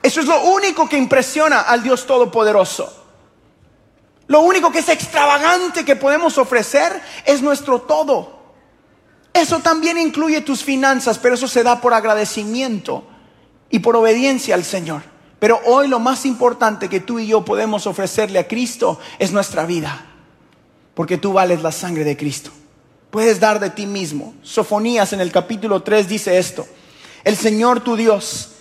Eso 0.03 0.19
es 0.19 0.27
lo 0.27 0.39
único 0.43 0.87
que 0.87 0.97
impresiona 0.97 1.61
al 1.61 1.81
Dios 1.81 2.05
Todopoderoso. 2.05 3.02
Lo 4.33 4.41
único 4.41 4.71
que 4.71 4.79
es 4.79 4.89
extravagante 4.89 5.85
que 5.85 5.95
podemos 5.95 6.39
ofrecer 6.39 6.99
es 7.23 7.43
nuestro 7.43 7.81
todo. 7.81 8.39
Eso 9.31 9.59
también 9.59 9.99
incluye 9.99 10.41
tus 10.41 10.63
finanzas, 10.63 11.19
pero 11.19 11.35
eso 11.35 11.47
se 11.47 11.61
da 11.61 11.79
por 11.79 11.93
agradecimiento 11.93 13.03
y 13.69 13.77
por 13.77 13.95
obediencia 13.95 14.55
al 14.55 14.63
Señor. 14.63 15.03
Pero 15.37 15.59
hoy 15.65 15.87
lo 15.87 15.99
más 15.99 16.25
importante 16.25 16.89
que 16.89 16.99
tú 16.99 17.19
y 17.19 17.27
yo 17.27 17.45
podemos 17.45 17.85
ofrecerle 17.85 18.39
a 18.39 18.47
Cristo 18.47 18.99
es 19.19 19.31
nuestra 19.31 19.67
vida, 19.67 20.03
porque 20.95 21.19
tú 21.19 21.33
vales 21.33 21.61
la 21.61 21.71
sangre 21.71 22.03
de 22.03 22.17
Cristo. 22.17 22.49
Puedes 23.11 23.39
dar 23.39 23.59
de 23.59 23.69
ti 23.69 23.85
mismo. 23.85 24.33
Sofonías 24.41 25.13
en 25.13 25.21
el 25.21 25.31
capítulo 25.31 25.83
3 25.83 26.09
dice 26.09 26.39
esto. 26.39 26.65
El 27.23 27.37
Señor 27.37 27.81
tu 27.81 27.95
Dios 27.95 28.53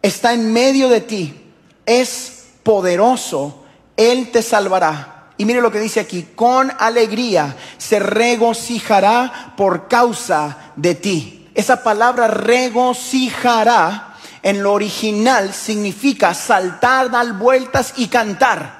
está 0.00 0.32
en 0.32 0.54
medio 0.54 0.88
de 0.88 1.02
ti, 1.02 1.38
es 1.84 2.46
poderoso 2.62 3.66
él 3.98 4.30
te 4.30 4.42
salvará. 4.42 5.17
Y 5.38 5.44
mire 5.44 5.60
lo 5.60 5.70
que 5.70 5.80
dice 5.80 6.00
aquí, 6.00 6.26
con 6.34 6.70
alegría 6.78 7.56
se 7.78 8.00
regocijará 8.00 9.54
por 9.56 9.88
causa 9.88 10.72
de 10.76 10.96
ti. 10.96 11.48
Esa 11.54 11.82
palabra 11.82 12.28
regocijará 12.28 14.16
en 14.42 14.62
lo 14.62 14.72
original 14.72 15.52
significa 15.54 16.34
saltar, 16.34 17.10
dar 17.10 17.32
vueltas 17.34 17.94
y 17.96 18.08
cantar. 18.08 18.78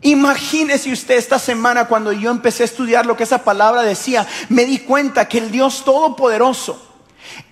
Imagínese 0.00 0.92
usted 0.92 1.16
esta 1.16 1.38
semana 1.38 1.86
cuando 1.86 2.12
yo 2.12 2.30
empecé 2.30 2.62
a 2.62 2.66
estudiar 2.66 3.04
lo 3.04 3.16
que 3.16 3.24
esa 3.24 3.44
palabra 3.44 3.82
decía, 3.82 4.26
me 4.48 4.64
di 4.64 4.78
cuenta 4.78 5.28
que 5.28 5.38
el 5.38 5.50
Dios 5.50 5.84
Todopoderoso, 5.84 6.87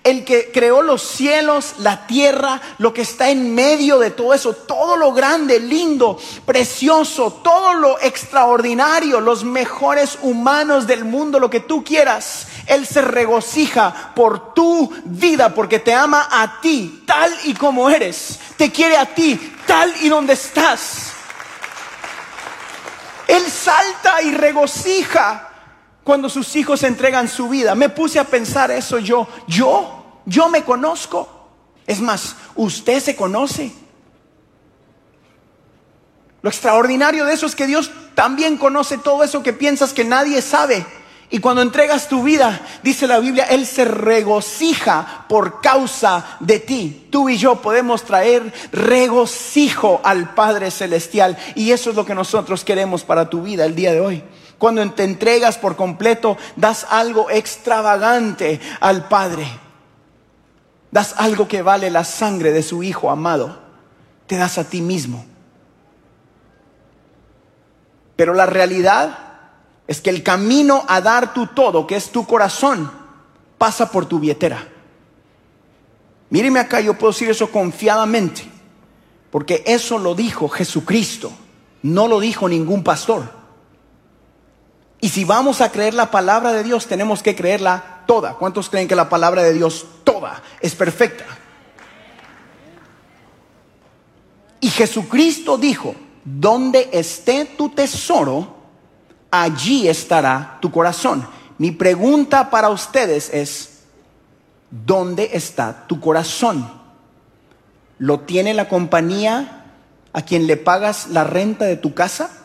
el 0.03 0.23
que 0.23 0.51
creó 0.53 0.81
los 0.81 1.01
cielos, 1.01 1.75
la 1.79 2.07
tierra, 2.07 2.61
lo 2.77 2.93
que 2.93 3.01
está 3.01 3.29
en 3.29 3.53
medio 3.53 3.99
de 3.99 4.11
todo 4.11 4.33
eso, 4.33 4.53
todo 4.53 4.95
lo 4.95 5.11
grande, 5.11 5.59
lindo, 5.59 6.17
precioso, 6.45 7.41
todo 7.43 7.73
lo 7.73 7.99
extraordinario, 7.99 9.19
los 9.19 9.43
mejores 9.43 10.17
humanos 10.21 10.87
del 10.87 11.03
mundo, 11.03 11.39
lo 11.39 11.49
que 11.49 11.59
tú 11.59 11.83
quieras. 11.83 12.47
Él 12.67 12.87
se 12.87 13.01
regocija 13.01 14.13
por 14.15 14.53
tu 14.53 14.93
vida 15.05 15.53
porque 15.53 15.79
te 15.79 15.93
ama 15.93 16.27
a 16.31 16.61
ti 16.61 17.03
tal 17.05 17.33
y 17.43 17.53
como 17.53 17.89
eres. 17.89 18.39
Te 18.55 18.71
quiere 18.71 18.95
a 18.95 19.05
ti 19.05 19.55
tal 19.65 19.93
y 20.01 20.09
donde 20.09 20.33
estás. 20.33 21.11
Él 23.27 23.43
salta 23.51 24.21
y 24.21 24.31
regocija 24.31 25.46
cuando 26.07 26.29
sus 26.29 26.55
hijos 26.55 26.83
entregan 26.83 27.27
su 27.27 27.49
vida. 27.49 27.75
Me 27.75 27.89
puse 27.89 28.17
a 28.17 28.23
pensar 28.23 28.71
eso 28.71 28.97
yo. 28.97 29.27
Yo, 29.45 30.21
yo 30.25 30.47
me 30.47 30.63
conozco. 30.63 31.27
Es 31.85 31.99
más, 31.99 32.37
usted 32.55 33.01
se 33.01 33.17
conoce. 33.17 33.73
Lo 36.41 36.49
extraordinario 36.49 37.25
de 37.25 37.33
eso 37.33 37.45
es 37.45 37.55
que 37.55 37.67
Dios 37.67 37.91
también 38.15 38.55
conoce 38.55 38.97
todo 38.97 39.21
eso 39.21 39.43
que 39.43 39.51
piensas 39.51 39.91
que 39.91 40.05
nadie 40.05 40.41
sabe. 40.41 40.85
Y 41.29 41.39
cuando 41.39 41.61
entregas 41.61 42.07
tu 42.07 42.23
vida, 42.23 42.57
dice 42.83 43.05
la 43.05 43.19
Biblia, 43.19 43.43
Él 43.49 43.65
se 43.65 43.83
regocija 43.83 45.25
por 45.27 45.59
causa 45.59 46.37
de 46.39 46.61
ti. 46.61 47.09
Tú 47.11 47.27
y 47.27 47.35
yo 47.35 47.61
podemos 47.61 48.03
traer 48.03 48.53
regocijo 48.71 49.99
al 50.05 50.33
Padre 50.33 50.71
Celestial. 50.71 51.37
Y 51.53 51.71
eso 51.71 51.89
es 51.89 51.97
lo 51.97 52.05
que 52.05 52.15
nosotros 52.15 52.63
queremos 52.63 53.03
para 53.03 53.29
tu 53.29 53.41
vida 53.41 53.65
el 53.65 53.75
día 53.75 53.91
de 53.91 53.99
hoy. 53.99 54.23
Cuando 54.57 54.89
te 54.91 55.03
entregas 55.03 55.57
por 55.57 55.75
completo, 55.75 56.37
das 56.55 56.85
algo 56.89 57.29
extravagante 57.29 58.59
al 58.79 59.07
Padre. 59.07 59.47
Das 60.91 61.13
algo 61.17 61.47
que 61.47 61.61
vale 61.61 61.91
la 61.91 62.03
sangre 62.03 62.51
de 62.51 62.63
su 62.63 62.81
Hijo 62.81 63.11
amado. 63.11 63.59
Te 64.25 64.37
das 64.37 64.57
a 64.57 64.63
ti 64.63 64.81
mismo. 64.81 65.25
Pero 68.15 68.33
la 68.33 68.47
realidad 68.47 69.19
es 69.87 70.01
que 70.01 70.09
el 70.09 70.23
camino 70.23 70.83
a 70.87 71.01
dar 71.01 71.33
tu 71.33 71.47
todo, 71.47 71.85
que 71.85 71.95
es 71.95 72.11
tu 72.11 72.25
corazón, 72.25 72.91
pasa 73.57 73.91
por 73.91 74.05
tu 74.05 74.19
billetera. 74.19 74.67
Míreme 76.29 76.59
acá, 76.59 76.81
yo 76.81 76.95
puedo 76.95 77.13
decir 77.13 77.29
eso 77.29 77.51
confiadamente, 77.51 78.43
porque 79.31 79.63
eso 79.65 79.97
lo 79.97 80.13
dijo 80.13 80.49
Jesucristo, 80.49 81.31
no 81.83 82.07
lo 82.07 82.19
dijo 82.19 82.49
ningún 82.49 82.83
pastor. 82.83 83.31
Y 84.99 85.09
si 85.09 85.25
vamos 85.25 85.61
a 85.61 85.71
creer 85.71 85.93
la 85.93 86.09
palabra 86.09 86.53
de 86.53 86.63
Dios, 86.63 86.87
tenemos 86.87 87.21
que 87.21 87.35
creerla 87.35 88.03
toda. 88.07 88.33
¿Cuántos 88.33 88.69
creen 88.69 88.87
que 88.87 88.95
la 88.95 89.09
palabra 89.09 89.43
de 89.43 89.53
Dios 89.53 89.85
toda 90.03 90.41
es 90.59 90.73
perfecta? 90.73 91.25
Y 94.59 94.69
Jesucristo 94.69 95.57
dijo, 95.57 95.95
donde 96.25 96.89
esté 96.91 97.45
tu 97.45 97.69
tesoro, 97.69 98.55
allí 99.29 99.87
estará 99.87 100.57
tu 100.61 100.71
corazón. 100.71 101.27
Mi 101.57 101.71
pregunta 101.71 102.49
para 102.49 102.69
ustedes 102.69 103.33
es, 103.33 103.83
¿dónde 104.69 105.29
está 105.33 105.85
tu 105.87 105.99
corazón? 105.99 106.69
¿Lo 107.99 108.21
tiene 108.21 108.53
la 108.53 108.67
compañía 108.67 109.65
a 110.11 110.21
quien 110.23 110.47
le 110.47 110.57
pagas 110.57 111.07
la 111.09 111.23
renta 111.23 111.65
de 111.65 111.77
tu 111.77 111.93
casa? 111.93 112.36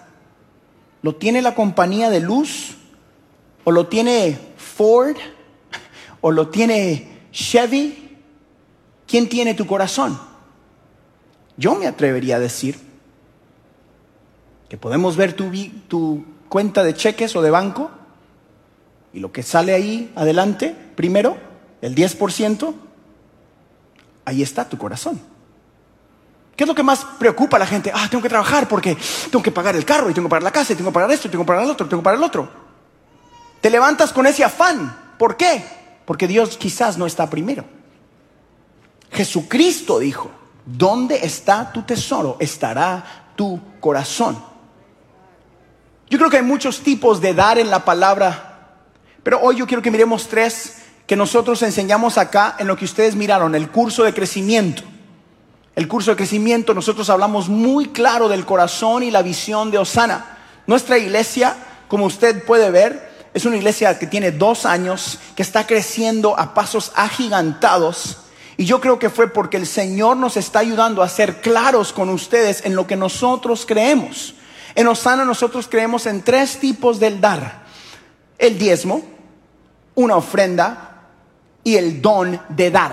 ¿Lo 1.02 1.16
tiene 1.16 1.42
la 1.42 1.54
compañía 1.54 2.10
de 2.10 2.20
luz? 2.20 2.76
¿O 3.64 3.72
lo 3.72 3.88
tiene 3.88 4.38
Ford? 4.56 5.16
¿O 6.20 6.30
lo 6.30 6.48
tiene 6.48 7.26
Chevy? 7.32 8.18
¿Quién 9.06 9.28
tiene 9.28 9.54
tu 9.54 9.66
corazón? 9.66 10.18
Yo 11.56 11.74
me 11.74 11.86
atrevería 11.86 12.36
a 12.36 12.40
decir 12.40 12.78
que 14.68 14.78
podemos 14.78 15.16
ver 15.16 15.34
tu, 15.34 15.50
tu 15.88 16.24
cuenta 16.48 16.82
de 16.82 16.94
cheques 16.94 17.36
o 17.36 17.42
de 17.42 17.50
banco 17.50 17.90
y 19.12 19.20
lo 19.20 19.32
que 19.32 19.42
sale 19.42 19.74
ahí 19.74 20.10
adelante, 20.14 20.74
primero, 20.96 21.36
el 21.82 21.94
10%, 21.94 22.74
ahí 24.24 24.42
está 24.42 24.68
tu 24.68 24.78
corazón. 24.78 25.20
¿Qué 26.56 26.64
es 26.64 26.68
lo 26.68 26.74
que 26.74 26.82
más 26.82 27.04
preocupa 27.18 27.56
a 27.56 27.60
la 27.60 27.66
gente? 27.66 27.90
Ah, 27.94 28.08
tengo 28.10 28.22
que 28.22 28.28
trabajar 28.28 28.68
porque 28.68 28.96
tengo 29.30 29.42
que 29.42 29.50
pagar 29.50 29.74
el 29.74 29.84
carro 29.84 30.10
y 30.10 30.14
tengo 30.14 30.28
que 30.28 30.30
pagar 30.30 30.42
la 30.42 30.52
casa 30.52 30.72
y 30.72 30.76
tengo 30.76 30.90
que 30.90 30.94
pagar 30.94 31.10
esto 31.10 31.28
y 31.28 31.30
tengo 31.30 31.44
que 31.44 31.48
pagar 31.48 31.64
el 31.64 31.70
otro, 31.70 31.88
tengo 31.88 32.02
que 32.02 32.04
pagar 32.04 32.18
el 32.18 32.24
otro. 32.24 32.48
Te 33.60 33.70
levantas 33.70 34.12
con 34.12 34.26
ese 34.26 34.44
afán. 34.44 35.14
¿Por 35.18 35.36
qué? 35.36 35.64
Porque 36.04 36.28
Dios 36.28 36.56
quizás 36.58 36.98
no 36.98 37.06
está 37.06 37.30
primero. 37.30 37.64
Jesucristo 39.10 39.98
dijo, 39.98 40.30
¿dónde 40.66 41.24
está 41.24 41.72
tu 41.72 41.82
tesoro? 41.82 42.36
Estará 42.40 43.32
tu 43.36 43.60
corazón. 43.80 44.42
Yo 46.10 46.18
creo 46.18 46.30
que 46.30 46.38
hay 46.38 46.42
muchos 46.42 46.80
tipos 46.80 47.20
de 47.20 47.32
dar 47.32 47.58
en 47.58 47.70
la 47.70 47.84
palabra, 47.84 48.76
pero 49.22 49.40
hoy 49.40 49.56
yo 49.56 49.66
quiero 49.66 49.82
que 49.82 49.90
miremos 49.90 50.28
tres 50.28 50.82
que 51.06 51.16
nosotros 51.16 51.62
enseñamos 51.62 52.18
acá 52.18 52.56
en 52.58 52.66
lo 52.66 52.76
que 52.76 52.84
ustedes 52.84 53.14
miraron, 53.14 53.54
el 53.54 53.70
curso 53.70 54.02
de 54.02 54.12
crecimiento. 54.12 54.82
El 55.74 55.88
curso 55.88 56.10
de 56.10 56.16
crecimiento, 56.16 56.74
nosotros 56.74 57.08
hablamos 57.08 57.48
muy 57.48 57.88
claro 57.88 58.28
del 58.28 58.44
corazón 58.44 59.02
y 59.02 59.10
la 59.10 59.22
visión 59.22 59.70
de 59.70 59.78
Osana. 59.78 60.38
Nuestra 60.66 60.98
iglesia, 60.98 61.56
como 61.88 62.06
usted 62.06 62.44
puede 62.44 62.70
ver, 62.70 63.10
es 63.32 63.46
una 63.46 63.56
iglesia 63.56 63.98
que 63.98 64.06
tiene 64.06 64.32
dos 64.32 64.66
años, 64.66 65.18
que 65.34 65.42
está 65.42 65.66
creciendo 65.66 66.38
a 66.38 66.52
pasos 66.52 66.92
agigantados. 66.94 68.18
Y 68.58 68.66
yo 68.66 68.80
creo 68.80 68.98
que 68.98 69.08
fue 69.08 69.28
porque 69.28 69.56
el 69.56 69.66
Señor 69.66 70.18
nos 70.18 70.36
está 70.36 70.58
ayudando 70.58 71.02
a 71.02 71.08
ser 71.08 71.40
claros 71.40 71.92
con 71.94 72.10
ustedes 72.10 72.64
en 72.66 72.76
lo 72.76 72.86
que 72.86 72.96
nosotros 72.96 73.64
creemos. 73.66 74.34
En 74.74 74.86
Osana 74.86 75.24
nosotros 75.24 75.68
creemos 75.68 76.04
en 76.04 76.22
tres 76.22 76.58
tipos 76.58 77.00
del 77.00 77.20
dar. 77.20 77.62
El 78.38 78.58
diezmo, 78.58 79.02
una 79.94 80.16
ofrenda 80.16 81.06
y 81.64 81.76
el 81.76 82.02
don 82.02 82.38
de 82.50 82.70
dar. 82.70 82.92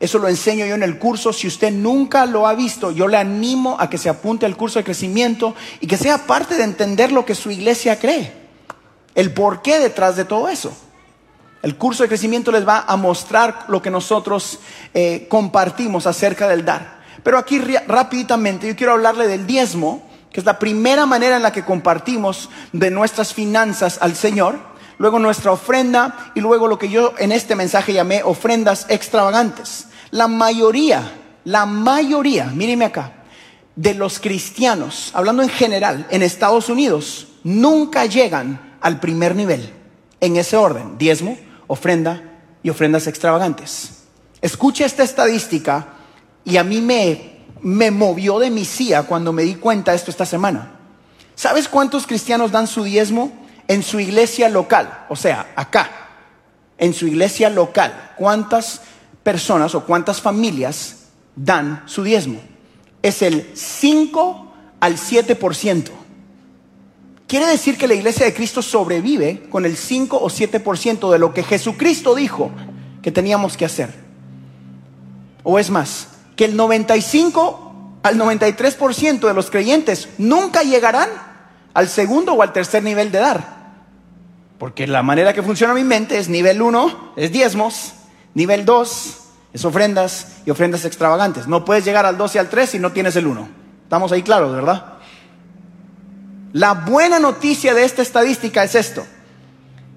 Eso 0.00 0.18
lo 0.18 0.28
enseño 0.28 0.64
yo 0.66 0.74
en 0.74 0.82
el 0.82 0.98
curso. 0.98 1.32
Si 1.32 1.46
usted 1.46 1.72
nunca 1.72 2.26
lo 2.26 2.46
ha 2.46 2.54
visto, 2.54 2.90
yo 2.92 3.08
le 3.08 3.16
animo 3.16 3.76
a 3.78 3.90
que 3.90 3.98
se 3.98 4.08
apunte 4.08 4.46
al 4.46 4.56
curso 4.56 4.78
de 4.78 4.84
crecimiento 4.84 5.54
y 5.80 5.86
que 5.86 5.96
sea 5.96 6.26
parte 6.26 6.56
de 6.56 6.64
entender 6.64 7.10
lo 7.10 7.24
que 7.24 7.34
su 7.34 7.50
iglesia 7.50 7.98
cree. 7.98 8.32
El 9.14 9.32
porqué 9.32 9.80
detrás 9.80 10.16
de 10.16 10.24
todo 10.24 10.48
eso. 10.48 10.72
El 11.62 11.76
curso 11.76 12.04
de 12.04 12.08
crecimiento 12.08 12.52
les 12.52 12.66
va 12.66 12.84
a 12.86 12.96
mostrar 12.96 13.64
lo 13.68 13.82
que 13.82 13.90
nosotros 13.90 14.60
eh, 14.94 15.26
compartimos 15.28 16.06
acerca 16.06 16.46
del 16.46 16.64
dar. 16.64 16.98
Pero 17.24 17.36
aquí 17.36 17.58
rápidamente 17.58 18.68
yo 18.68 18.76
quiero 18.76 18.92
hablarle 18.92 19.26
del 19.26 19.46
diezmo 19.46 20.08
que 20.32 20.40
es 20.40 20.46
la 20.46 20.58
primera 20.58 21.06
manera 21.06 21.36
en 21.36 21.42
la 21.42 21.52
que 21.52 21.64
compartimos 21.64 22.50
de 22.72 22.90
nuestras 22.90 23.32
finanzas 23.32 23.98
al 24.00 24.14
Señor, 24.14 24.58
luego 24.98 25.18
nuestra 25.18 25.52
ofrenda 25.52 26.32
y 26.34 26.40
luego 26.40 26.68
lo 26.68 26.78
que 26.78 26.88
yo 26.88 27.14
en 27.18 27.32
este 27.32 27.54
mensaje 27.54 27.92
llamé 27.92 28.22
ofrendas 28.22 28.86
extravagantes. 28.88 29.87
La 30.10 30.28
mayoría, 30.28 31.12
la 31.44 31.66
mayoría, 31.66 32.46
míreme 32.46 32.84
acá, 32.84 33.12
de 33.76 33.94
los 33.94 34.18
cristianos, 34.18 35.10
hablando 35.14 35.42
en 35.42 35.48
general, 35.48 36.06
en 36.10 36.22
Estados 36.22 36.68
Unidos, 36.68 37.28
nunca 37.44 38.06
llegan 38.06 38.76
al 38.80 39.00
primer 39.00 39.36
nivel, 39.36 39.72
en 40.20 40.36
ese 40.36 40.56
orden, 40.56 40.98
diezmo, 40.98 41.38
ofrenda 41.66 42.22
y 42.62 42.70
ofrendas 42.70 43.06
extravagantes. 43.06 44.04
Escuche 44.40 44.84
esta 44.84 45.02
estadística 45.02 45.88
y 46.44 46.56
a 46.56 46.64
mí 46.64 46.80
me 46.80 47.38
me 47.62 47.90
movió 47.90 48.38
de 48.38 48.50
mi 48.50 48.64
silla 48.64 49.02
cuando 49.04 49.32
me 49.32 49.42
di 49.42 49.56
cuenta 49.56 49.92
de 49.92 49.96
esto 49.96 50.10
esta 50.10 50.26
semana. 50.26 50.72
¿Sabes 51.34 51.68
cuántos 51.68 52.06
cristianos 52.06 52.52
dan 52.52 52.66
su 52.66 52.84
diezmo 52.84 53.32
en 53.68 53.82
su 53.82 54.00
iglesia 54.00 54.48
local? 54.48 55.06
O 55.08 55.16
sea, 55.16 55.52
acá, 55.56 55.90
en 56.78 56.94
su 56.94 57.06
iglesia 57.06 57.50
local. 57.50 58.12
¿Cuántas 58.16 58.82
personas 59.28 59.74
o 59.74 59.84
cuántas 59.84 60.22
familias 60.22 61.10
dan 61.36 61.82
su 61.84 62.02
diezmo? 62.02 62.40
Es 63.02 63.20
el 63.20 63.46
5 63.52 64.52
al 64.80 64.96
7%. 64.96 65.90
Quiere 67.26 67.44
decir 67.44 67.76
que 67.76 67.86
la 67.86 67.92
iglesia 67.92 68.24
de 68.24 68.32
Cristo 68.32 68.62
sobrevive 68.62 69.42
con 69.50 69.66
el 69.66 69.76
5 69.76 70.16
o 70.16 70.30
7% 70.30 71.12
de 71.12 71.18
lo 71.18 71.34
que 71.34 71.42
Jesucristo 71.42 72.14
dijo 72.14 72.50
que 73.02 73.12
teníamos 73.12 73.58
que 73.58 73.66
hacer. 73.66 73.92
O 75.42 75.58
es 75.58 75.68
más, 75.68 76.08
que 76.34 76.46
el 76.46 76.56
95 76.56 78.00
al 78.04 78.18
93% 78.18 79.26
de 79.26 79.34
los 79.34 79.50
creyentes 79.50 80.08
nunca 80.16 80.62
llegarán 80.62 81.10
al 81.74 81.90
segundo 81.90 82.32
o 82.32 82.40
al 82.40 82.54
tercer 82.54 82.82
nivel 82.82 83.12
de 83.12 83.18
dar. 83.18 83.58
Porque 84.58 84.86
la 84.86 85.02
manera 85.02 85.34
que 85.34 85.42
funciona 85.42 85.74
mi 85.74 85.84
mente 85.84 86.16
es 86.16 86.30
nivel 86.30 86.62
1 86.62 87.12
es 87.16 87.30
diezmos, 87.30 87.92
nivel 88.34 88.64
2 88.64 89.16
es 89.52 89.64
ofrendas 89.64 90.38
y 90.46 90.50
ofrendas 90.50 90.84
extravagantes. 90.84 91.46
No 91.46 91.64
puedes 91.64 91.84
llegar 91.84 92.06
al 92.06 92.16
2 92.16 92.34
y 92.34 92.38
al 92.38 92.48
3 92.48 92.70
si 92.70 92.78
no 92.78 92.92
tienes 92.92 93.16
el 93.16 93.26
1. 93.26 93.48
Estamos 93.84 94.12
ahí 94.12 94.22
claros, 94.22 94.52
¿verdad? 94.54 94.94
La 96.52 96.74
buena 96.74 97.18
noticia 97.18 97.74
de 97.74 97.84
esta 97.84 98.02
estadística 98.02 98.62
es 98.64 98.74
esto. 98.74 99.06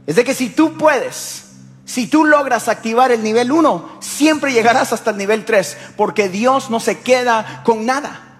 Es 0.07 0.15
de 0.15 0.23
que 0.23 0.33
si 0.33 0.49
tú 0.49 0.77
puedes 0.77 1.51
si 1.91 2.07
tú 2.07 2.23
logras 2.23 2.69
activar 2.69 3.11
el 3.11 3.21
nivel 3.21 3.51
1, 3.51 3.97
siempre 3.99 4.53
llegarás 4.53 4.93
hasta 4.93 5.11
el 5.11 5.17
nivel 5.17 5.43
3, 5.43 5.77
porque 5.97 6.29
Dios 6.29 6.69
no 6.69 6.79
se 6.79 6.99
queda 6.99 7.63
con 7.65 7.85
nada. 7.85 8.30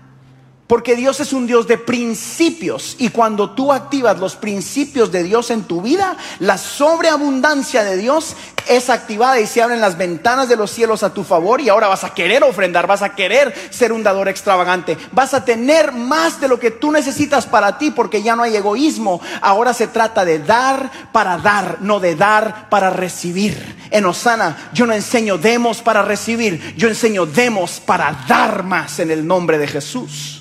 Porque 0.71 0.95
Dios 0.95 1.19
es 1.19 1.33
un 1.33 1.47
Dios 1.47 1.67
de 1.67 1.77
principios 1.77 2.95
y 2.97 3.09
cuando 3.09 3.49
tú 3.49 3.73
activas 3.73 4.17
los 4.19 4.37
principios 4.37 5.11
de 5.11 5.21
Dios 5.21 5.51
en 5.51 5.63
tu 5.63 5.81
vida, 5.81 6.15
la 6.39 6.57
sobreabundancia 6.57 7.83
de 7.83 7.97
Dios 7.97 8.37
es 8.69 8.89
activada 8.89 9.37
y 9.41 9.47
se 9.47 9.61
abren 9.61 9.81
las 9.81 9.97
ventanas 9.97 10.47
de 10.47 10.55
los 10.55 10.71
cielos 10.71 11.03
a 11.03 11.13
tu 11.13 11.25
favor 11.25 11.59
y 11.59 11.67
ahora 11.67 11.89
vas 11.89 12.05
a 12.05 12.13
querer 12.13 12.45
ofrendar, 12.45 12.87
vas 12.87 13.01
a 13.01 13.15
querer 13.15 13.53
ser 13.69 13.91
un 13.91 14.01
dador 14.01 14.29
extravagante, 14.29 14.97
vas 15.11 15.33
a 15.33 15.43
tener 15.43 15.91
más 15.91 16.39
de 16.39 16.47
lo 16.47 16.57
que 16.57 16.71
tú 16.71 16.89
necesitas 16.89 17.45
para 17.45 17.77
ti 17.77 17.91
porque 17.91 18.23
ya 18.23 18.37
no 18.37 18.43
hay 18.43 18.55
egoísmo, 18.55 19.19
ahora 19.41 19.73
se 19.73 19.87
trata 19.87 20.23
de 20.23 20.39
dar 20.39 20.89
para 21.11 21.37
dar, 21.37 21.79
no 21.81 21.99
de 21.99 22.15
dar 22.15 22.69
para 22.69 22.89
recibir. 22.89 23.89
En 23.91 24.05
Osana 24.05 24.69
yo 24.71 24.85
no 24.85 24.93
enseño 24.93 25.37
demos 25.37 25.81
para 25.81 26.01
recibir, 26.01 26.75
yo 26.77 26.87
enseño 26.87 27.25
demos 27.25 27.81
para 27.81 28.23
dar 28.25 28.63
más 28.63 28.99
en 28.99 29.11
el 29.11 29.27
nombre 29.27 29.57
de 29.57 29.67
Jesús. 29.67 30.40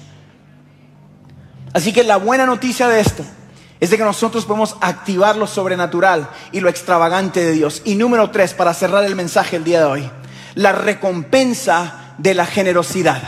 Así 1.73 1.93
que 1.93 2.05
la 2.05 2.17
buena 2.17 2.47
noticia 2.47 2.89
de 2.89 3.01
esto 3.01 3.25
es 3.79 3.91
de 3.91 3.97
que 3.97 4.05
nosotros 4.05 4.45
podemos 4.45 4.77
activar 4.81 5.37
lo 5.37 5.47
sobrenatural 5.47 6.29
y 6.53 6.61
lo 6.61 6.69
extravagante 6.69 7.41
de 7.41 7.53
Dios. 7.53 7.83
Y 7.85 7.95
número 7.95 8.31
tres, 8.31 8.53
para 8.55 8.75
cerrar 8.75 9.05
el 9.05 9.17
mensaje 9.17 9.57
el 9.57 9.65
día 9.65 9.81
de 9.81 9.87
hoy, 9.87 10.11
la 10.55 10.73
recompensa 10.73 12.15
de 12.19 12.35
la 12.35 12.45
generosidad. 12.45 13.23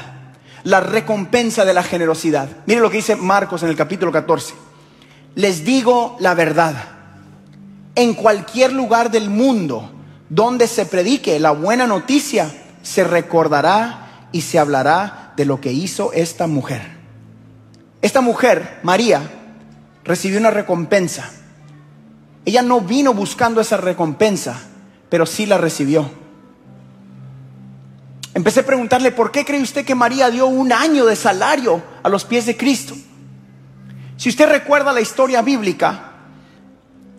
La 0.65 0.81
recompensa 0.81 1.65
de 1.65 1.75
la 1.75 1.83
generosidad. 1.83 2.49
Miren 2.67 2.83
lo 2.83 2.91
que 2.91 2.99
dice 2.99 3.17
Marcos 3.17 3.63
en 3.63 3.71
el 3.71 3.77
capítulo 3.77 4.13
14. 4.13 4.55
Les 5.35 5.65
digo 5.65 6.17
la 6.21 6.35
verdad. 6.35 6.75
En 7.95 8.15
cualquier 8.15 8.73
lugar 8.73 9.11
del 9.11 9.31
mundo 9.31 9.91
donde 10.29 10.67
se 10.67 10.87
predique 10.87 11.39
la 11.41 11.51
buena 11.51 11.87
noticia, 11.87 12.51
se 12.83 13.05
recordará 13.05 14.29
y 14.33 14.43
se 14.43 14.59
hablará 14.59 15.33
de 15.37 15.45
lo 15.45 15.61
que 15.61 15.73
hizo 15.73 16.13
esta 16.13 16.47
mujer. 16.47 16.92
Esta 18.03 18.21
mujer, 18.21 18.81
María, 18.83 19.23
recibió 20.05 20.41
una 20.41 20.51
recompensa. 20.51 21.31
Ella 22.45 22.61
no 22.63 22.81
vino 22.81 23.15
buscando 23.15 23.61
esa 23.61 23.77
recompensa, 23.77 24.61
pero 25.09 25.25
sí 25.25 25.47
la 25.47 25.57
recibió. 25.57 26.11
Empecé 28.35 28.61
a 28.61 28.67
preguntarle, 28.67 29.13
¿por 29.13 29.31
qué 29.31 29.45
cree 29.45 29.63
usted 29.63 29.85
que 29.85 29.95
María 29.95 30.31
dio 30.31 30.47
un 30.47 30.73
año 30.73 31.07
de 31.07 31.15
salario 31.15 31.81
a 32.03 32.09
los 32.09 32.25
pies 32.25 32.45
de 32.47 32.57
Cristo? 32.57 32.97
Si 34.17 34.29
usted 34.29 34.49
recuerda 34.49 34.93
la 34.93 35.01
historia 35.01 35.41
bíblica, 35.41 36.11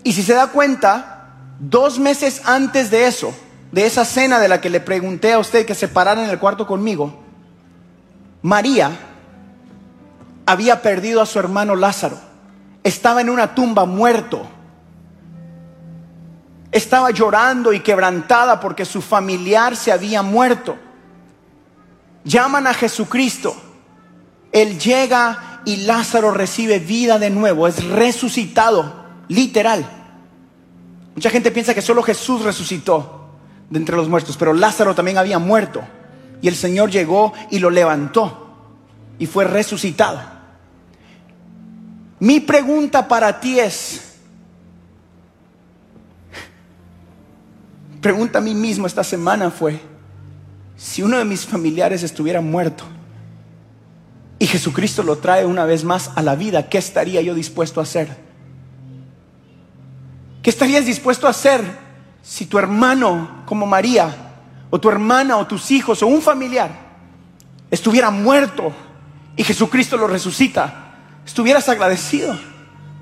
y 0.03 0.11
si 0.11 0.21
se 0.21 0.33
da 0.33 0.47
cuenta, 0.47 1.37
dos 1.59 1.97
meses 1.97 2.41
antes 2.43 2.91
de 2.91 3.07
eso, 3.07 3.33
de 3.71 3.85
esa 3.85 4.03
cena 4.03 4.39
de 4.39 4.49
la 4.49 4.59
que 4.59 4.69
le 4.69 4.81
pregunté 4.81 5.31
a 5.31 5.39
usted 5.39 5.65
que 5.65 5.75
se 5.75 5.87
parara 5.87 6.23
en 6.23 6.29
el 6.29 6.39
cuarto 6.39 6.67
conmigo, 6.67 7.23
María 8.41 9.12
había 10.45 10.81
perdido 10.81 11.21
a 11.21 11.25
su 11.25 11.39
hermano 11.39 11.75
Lázaro. 11.75 12.17
Estaba 12.83 13.21
en 13.21 13.29
una 13.29 13.55
tumba 13.55 13.85
muerto. 13.85 14.45
Estaba 16.71 17.11
llorando 17.11 17.71
y 17.71 17.79
quebrantada 17.81 18.59
porque 18.59 18.85
su 18.85 19.01
familiar 19.01 19.75
se 19.75 19.91
había 19.91 20.21
muerto. 20.21 20.75
Llaman 22.23 22.67
a 22.67 22.73
Jesucristo. 22.73 23.55
Él 24.51 24.79
llega 24.79 25.61
y 25.65 25.77
Lázaro 25.77 26.31
recibe 26.31 26.79
vida 26.79 27.19
de 27.19 27.29
nuevo. 27.29 27.67
Es 27.67 27.83
resucitado, 27.85 29.05
literal. 29.27 29.85
Mucha 31.15 31.29
gente 31.29 31.51
piensa 31.51 31.73
que 31.73 31.81
solo 31.81 32.01
Jesús 32.01 32.41
resucitó 32.41 33.29
de 33.69 33.79
entre 33.79 33.95
los 33.95 34.09
muertos, 34.09 34.35
pero 34.35 34.53
Lázaro 34.53 34.95
también 34.95 35.17
había 35.17 35.39
muerto. 35.39 35.83
Y 36.41 36.47
el 36.47 36.55
Señor 36.55 36.89
llegó 36.89 37.33
y 37.51 37.59
lo 37.59 37.69
levantó 37.69 38.43
y 39.19 39.25
fue 39.27 39.45
resucitado. 39.45 40.32
Mi 42.23 42.39
pregunta 42.39 43.05
para 43.05 43.41
ti 43.41 43.59
es, 43.59 44.13
pregunta 47.99 48.37
a 48.37 48.41
mí 48.41 48.55
mismo 48.55 48.87
esta 48.87 49.03
semana 49.03 49.51
fue, 49.51 49.81
si 50.77 51.03
uno 51.03 51.17
de 51.17 51.25
mis 51.25 51.45
familiares 51.45 52.01
estuviera 52.01 52.39
muerto 52.39 52.85
y 54.39 54.47
Jesucristo 54.47 55.03
lo 55.03 55.17
trae 55.17 55.45
una 55.45 55.65
vez 55.65 55.83
más 55.83 56.11
a 56.15 56.21
la 56.21 56.35
vida, 56.35 56.69
¿qué 56.69 56.77
estaría 56.77 57.21
yo 57.21 57.35
dispuesto 57.35 57.81
a 57.81 57.83
hacer? 57.83 58.15
¿Qué 60.41 60.49
estarías 60.49 60.85
dispuesto 60.85 61.27
a 61.27 61.31
hacer 61.31 61.61
si 62.21 62.45
tu 62.45 62.57
hermano 62.57 63.43
como 63.45 63.65
María 63.65 64.15
o 64.69 64.79
tu 64.79 64.87
hermana 64.87 65.35
o 65.35 65.45
tus 65.45 65.71
hijos 65.71 66.01
o 66.01 66.07
un 66.07 66.21
familiar 66.21 66.71
estuviera 67.69 68.11
muerto 68.11 68.71
y 69.35 69.43
Jesucristo 69.43 69.97
lo 69.97 70.07
resucita? 70.07 70.82
Estuvieras 71.25 71.69
agradecido, 71.69 72.37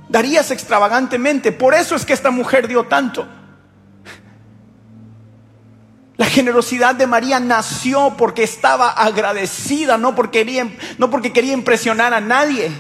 darías 0.09 0.51
extravagantemente. 0.51 1.51
Por 1.51 1.73
eso 1.73 1.95
es 1.95 2.05
que 2.05 2.13
esta 2.13 2.31
mujer 2.31 2.67
dio 2.67 2.83
tanto. 2.85 3.27
La 6.17 6.27
generosidad 6.27 6.93
de 6.93 7.07
María 7.07 7.39
nació 7.39 8.15
porque 8.15 8.43
estaba 8.43 8.91
agradecida, 8.91 9.97
no 9.97 10.13
porque 10.13 10.39
quería, 10.39 10.67
no 10.99 11.09
porque 11.09 11.33
quería 11.33 11.53
impresionar 11.53 12.13
a 12.13 12.21
nadie. 12.21 12.71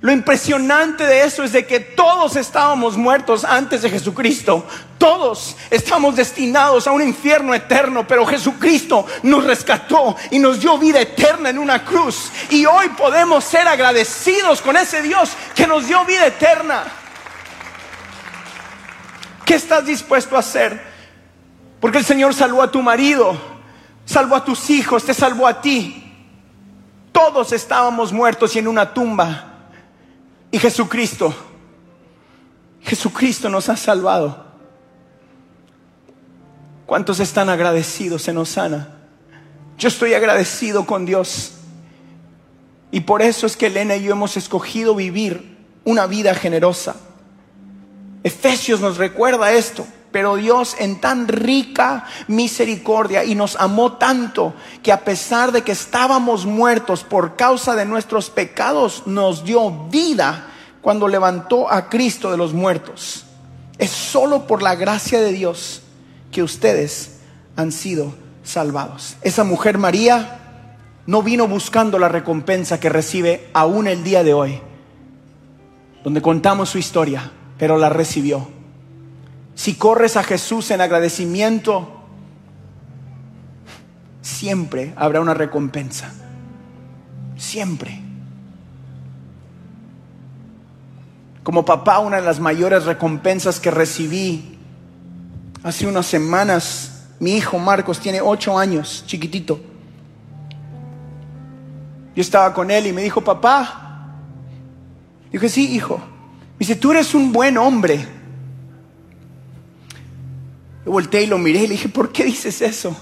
Lo 0.00 0.12
impresionante 0.12 1.04
de 1.04 1.24
eso 1.24 1.42
es 1.42 1.52
de 1.52 1.66
que 1.66 1.80
todos 1.80 2.36
estábamos 2.36 2.96
muertos 2.96 3.44
antes 3.44 3.82
de 3.82 3.90
Jesucristo. 3.90 4.66
Todos 5.04 5.54
estamos 5.68 6.16
destinados 6.16 6.86
a 6.86 6.92
un 6.92 7.02
infierno 7.02 7.52
eterno, 7.52 8.08
pero 8.08 8.24
Jesucristo 8.24 9.04
nos 9.22 9.44
rescató 9.44 10.16
y 10.30 10.38
nos 10.38 10.60
dio 10.60 10.78
vida 10.78 10.98
eterna 10.98 11.50
en 11.50 11.58
una 11.58 11.84
cruz. 11.84 12.32
Y 12.48 12.64
hoy 12.64 12.88
podemos 12.88 13.44
ser 13.44 13.68
agradecidos 13.68 14.62
con 14.62 14.78
ese 14.78 15.02
Dios 15.02 15.32
que 15.54 15.66
nos 15.66 15.86
dio 15.86 16.02
vida 16.06 16.26
eterna. 16.26 16.84
¿Qué 19.44 19.56
estás 19.56 19.84
dispuesto 19.84 20.36
a 20.36 20.38
hacer? 20.38 20.82
Porque 21.82 21.98
el 21.98 22.04
Señor 22.06 22.32
salvó 22.32 22.62
a 22.62 22.70
tu 22.70 22.80
marido, 22.80 23.36
salvó 24.06 24.36
a 24.36 24.44
tus 24.46 24.70
hijos, 24.70 25.04
te 25.04 25.12
salvó 25.12 25.46
a 25.46 25.60
ti. 25.60 26.02
Todos 27.12 27.52
estábamos 27.52 28.10
muertos 28.10 28.56
y 28.56 28.60
en 28.60 28.68
una 28.68 28.94
tumba. 28.94 29.66
Y 30.50 30.58
Jesucristo, 30.58 31.34
Jesucristo 32.80 33.50
nos 33.50 33.68
ha 33.68 33.76
salvado. 33.76 34.43
¿Cuántos 36.86 37.18
están 37.20 37.48
agradecidos 37.48 38.28
en 38.28 38.36
Osana? 38.36 38.88
Yo 39.78 39.88
estoy 39.88 40.14
agradecido 40.14 40.86
con 40.86 41.06
Dios. 41.06 41.52
Y 42.90 43.00
por 43.00 43.22
eso 43.22 43.46
es 43.46 43.56
que 43.56 43.66
Elena 43.66 43.96
y 43.96 44.04
yo 44.04 44.12
hemos 44.12 44.36
escogido 44.36 44.94
vivir 44.94 45.56
una 45.84 46.06
vida 46.06 46.34
generosa. 46.34 46.96
Efesios 48.22 48.80
nos 48.80 48.98
recuerda 48.98 49.52
esto. 49.52 49.86
Pero 50.12 50.36
Dios 50.36 50.76
en 50.78 51.00
tan 51.00 51.26
rica 51.26 52.04
misericordia 52.28 53.24
y 53.24 53.34
nos 53.34 53.56
amó 53.56 53.94
tanto 53.94 54.54
que 54.80 54.92
a 54.92 55.00
pesar 55.00 55.50
de 55.50 55.62
que 55.62 55.72
estábamos 55.72 56.46
muertos 56.46 57.02
por 57.02 57.34
causa 57.34 57.74
de 57.74 57.84
nuestros 57.84 58.30
pecados, 58.30 59.02
nos 59.06 59.44
dio 59.44 59.88
vida 59.88 60.46
cuando 60.82 61.08
levantó 61.08 61.68
a 61.68 61.88
Cristo 61.88 62.30
de 62.30 62.36
los 62.36 62.52
muertos. 62.52 63.24
Es 63.76 63.90
solo 63.90 64.46
por 64.46 64.62
la 64.62 64.76
gracia 64.76 65.20
de 65.20 65.32
Dios 65.32 65.82
que 66.34 66.42
ustedes 66.42 67.20
han 67.56 67.72
sido 67.72 68.14
salvados. 68.42 69.16
Esa 69.22 69.44
mujer 69.44 69.78
María 69.78 70.40
no 71.06 71.22
vino 71.22 71.48
buscando 71.48 71.98
la 71.98 72.10
recompensa 72.10 72.78
que 72.78 72.90
recibe 72.90 73.48
aún 73.54 73.86
el 73.86 74.04
día 74.04 74.22
de 74.22 74.34
hoy, 74.34 74.60
donde 76.02 76.20
contamos 76.20 76.68
su 76.68 76.76
historia, 76.76 77.32
pero 77.56 77.78
la 77.78 77.88
recibió 77.88 78.48
si 79.54 79.74
corres 79.74 80.16
a 80.16 80.24
Jesús 80.24 80.70
en 80.70 80.80
agradecimiento, 80.80 81.88
siempre 84.20 84.92
habrá 84.96 85.20
una 85.20 85.34
recompensa. 85.34 86.12
Siempre. 87.36 88.00
Como 91.42 91.64
papá, 91.64 92.00
una 92.00 92.16
de 92.16 92.22
las 92.22 92.40
mayores 92.40 92.84
recompensas 92.84 93.60
que 93.60 93.70
recibí 93.70 94.53
hace 95.64 95.86
unas 95.86 96.04
semanas, 96.04 97.06
mi 97.18 97.36
hijo 97.36 97.58
Marcos 97.58 97.98
tiene 97.98 98.20
ocho 98.20 98.56
años, 98.56 99.02
chiquitito. 99.06 99.58
Yo 102.14 102.20
estaba 102.20 102.52
con 102.52 102.70
él 102.70 102.86
y 102.86 102.92
me 102.92 103.02
dijo, 103.02 103.22
papá, 103.22 104.12
dije, 105.32 105.48
sí, 105.48 105.74
hijo. 105.74 105.96
Me 105.96 106.58
dice, 106.60 106.76
tú 106.76 106.92
eres 106.92 107.14
un 107.14 107.32
buen 107.32 107.56
hombre. 107.56 108.06
Yo 110.84 110.92
volteé 110.92 111.22
y 111.22 111.26
lo 111.26 111.38
miré 111.38 111.60
y 111.60 111.66
le 111.66 111.72
dije, 111.72 111.88
¿por 111.88 112.12
qué 112.12 112.24
dices 112.24 112.60
eso? 112.60 112.94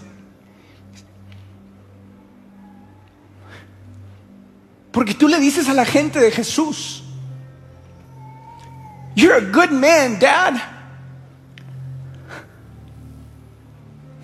Porque 4.92 5.14
tú 5.14 5.26
le 5.26 5.40
dices 5.40 5.68
a 5.68 5.74
la 5.74 5.84
gente 5.84 6.20
de 6.20 6.30
Jesús, 6.30 7.02
You're 9.16 9.34
a 9.36 9.40
good 9.40 9.72
man, 9.72 10.18
Dad. 10.18 10.71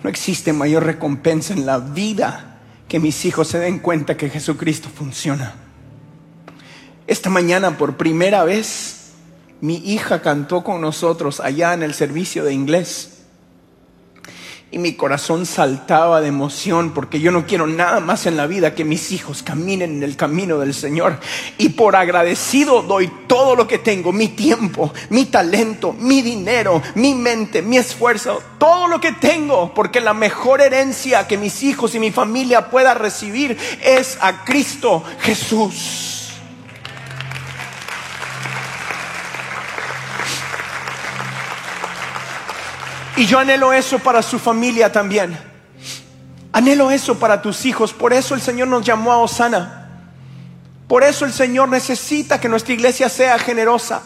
No 0.03 0.09
existe 0.09 0.53
mayor 0.53 0.85
recompensa 0.85 1.53
en 1.53 1.65
la 1.65 1.79
vida 1.79 2.59
que 2.87 2.99
mis 2.99 3.25
hijos 3.25 3.47
se 3.47 3.59
den 3.59 3.79
cuenta 3.79 4.17
que 4.17 4.29
Jesucristo 4.29 4.89
funciona. 4.89 5.53
Esta 7.07 7.29
mañana 7.29 7.77
por 7.77 7.97
primera 7.97 8.43
vez 8.43 9.13
mi 9.61 9.75
hija 9.75 10.21
cantó 10.21 10.63
con 10.63 10.81
nosotros 10.81 11.39
allá 11.39 11.73
en 11.73 11.83
el 11.83 11.93
servicio 11.93 12.43
de 12.43 12.53
inglés. 12.53 13.18
Y 14.71 14.77
mi 14.77 14.93
corazón 14.93 15.47
saltaba 15.47 16.21
de 16.21 16.27
emoción 16.27 16.93
porque 16.93 17.19
yo 17.19 17.31
no 17.31 17.47
quiero 17.47 17.65
nada 17.65 17.99
más 17.99 18.27
en 18.27 18.37
la 18.37 18.45
vida 18.45 18.75
que 18.75 18.85
mis 18.85 19.11
hijos 19.11 19.41
caminen 19.41 19.97
en 19.97 20.03
el 20.03 20.15
camino 20.15 20.59
del 20.59 20.75
Señor. 20.75 21.19
Y 21.57 21.69
por 21.69 21.95
agradecido 21.95 22.83
doy 22.83 23.11
todo 23.25 23.55
lo 23.55 23.67
que 23.67 23.79
tengo, 23.79 24.11
mi 24.11 24.27
tiempo, 24.27 24.93
mi 25.09 25.25
talento, 25.25 25.93
mi 25.93 26.21
dinero, 26.21 26.83
mi 26.93 27.15
mente, 27.15 27.63
mi 27.63 27.77
esfuerzo, 27.77 28.43
todo 28.59 28.87
lo 28.87 29.01
que 29.01 29.13
tengo, 29.13 29.73
porque 29.73 30.01
la 30.01 30.13
mejor 30.13 30.61
herencia 30.61 31.27
que 31.27 31.39
mis 31.39 31.63
hijos 31.63 31.95
y 31.95 31.99
mi 31.99 32.11
familia 32.11 32.69
pueda 32.69 32.93
recibir 32.93 33.57
es 33.83 34.19
a 34.21 34.45
Cristo 34.45 35.03
Jesús. 35.21 36.18
Y 43.19 43.25
yo 43.25 43.37
anhelo 43.37 43.73
eso 43.73 43.99
para 43.99 44.21
su 44.21 44.39
familia 44.39 44.93
también. 44.93 45.37
Anhelo 46.53 46.89
eso 46.89 47.19
para 47.19 47.41
tus 47.41 47.65
hijos. 47.65 47.91
Por 47.91 48.13
eso 48.13 48.33
el 48.33 48.39
Señor 48.39 48.69
nos 48.69 48.85
llamó 48.85 49.11
a 49.11 49.17
Osana. 49.17 49.89
Por 50.87 51.03
eso 51.03 51.25
el 51.25 51.33
Señor 51.33 51.67
necesita 51.67 52.39
que 52.39 52.47
nuestra 52.47 52.73
iglesia 52.73 53.09
sea 53.09 53.37
generosa. 53.37 54.01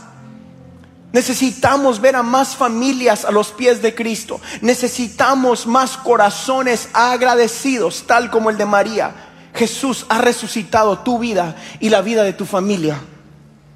Necesitamos 1.11 2.01
ver 2.01 2.15
a 2.15 2.23
más 2.23 2.55
familias 2.55 3.23
a 3.23 3.29
los 3.29 3.51
pies 3.51 3.83
de 3.83 3.93
Cristo. 3.93 4.41
Necesitamos 4.61 5.67
más 5.67 5.95
corazones 5.95 6.89
agradecidos, 6.91 8.05
tal 8.07 8.31
como 8.31 8.49
el 8.49 8.57
de 8.57 8.65
María. 8.65 9.13
Jesús 9.53 10.07
ha 10.09 10.21
resucitado 10.21 10.97
tu 10.97 11.19
vida 11.19 11.55
y 11.79 11.89
la 11.89 12.01
vida 12.01 12.23
de 12.23 12.33
tu 12.33 12.47
familia. 12.47 12.99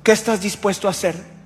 ¿Qué 0.02 0.14
estás 0.14 0.42
dispuesto 0.42 0.88
a 0.88 0.92
hacer? 0.92 1.37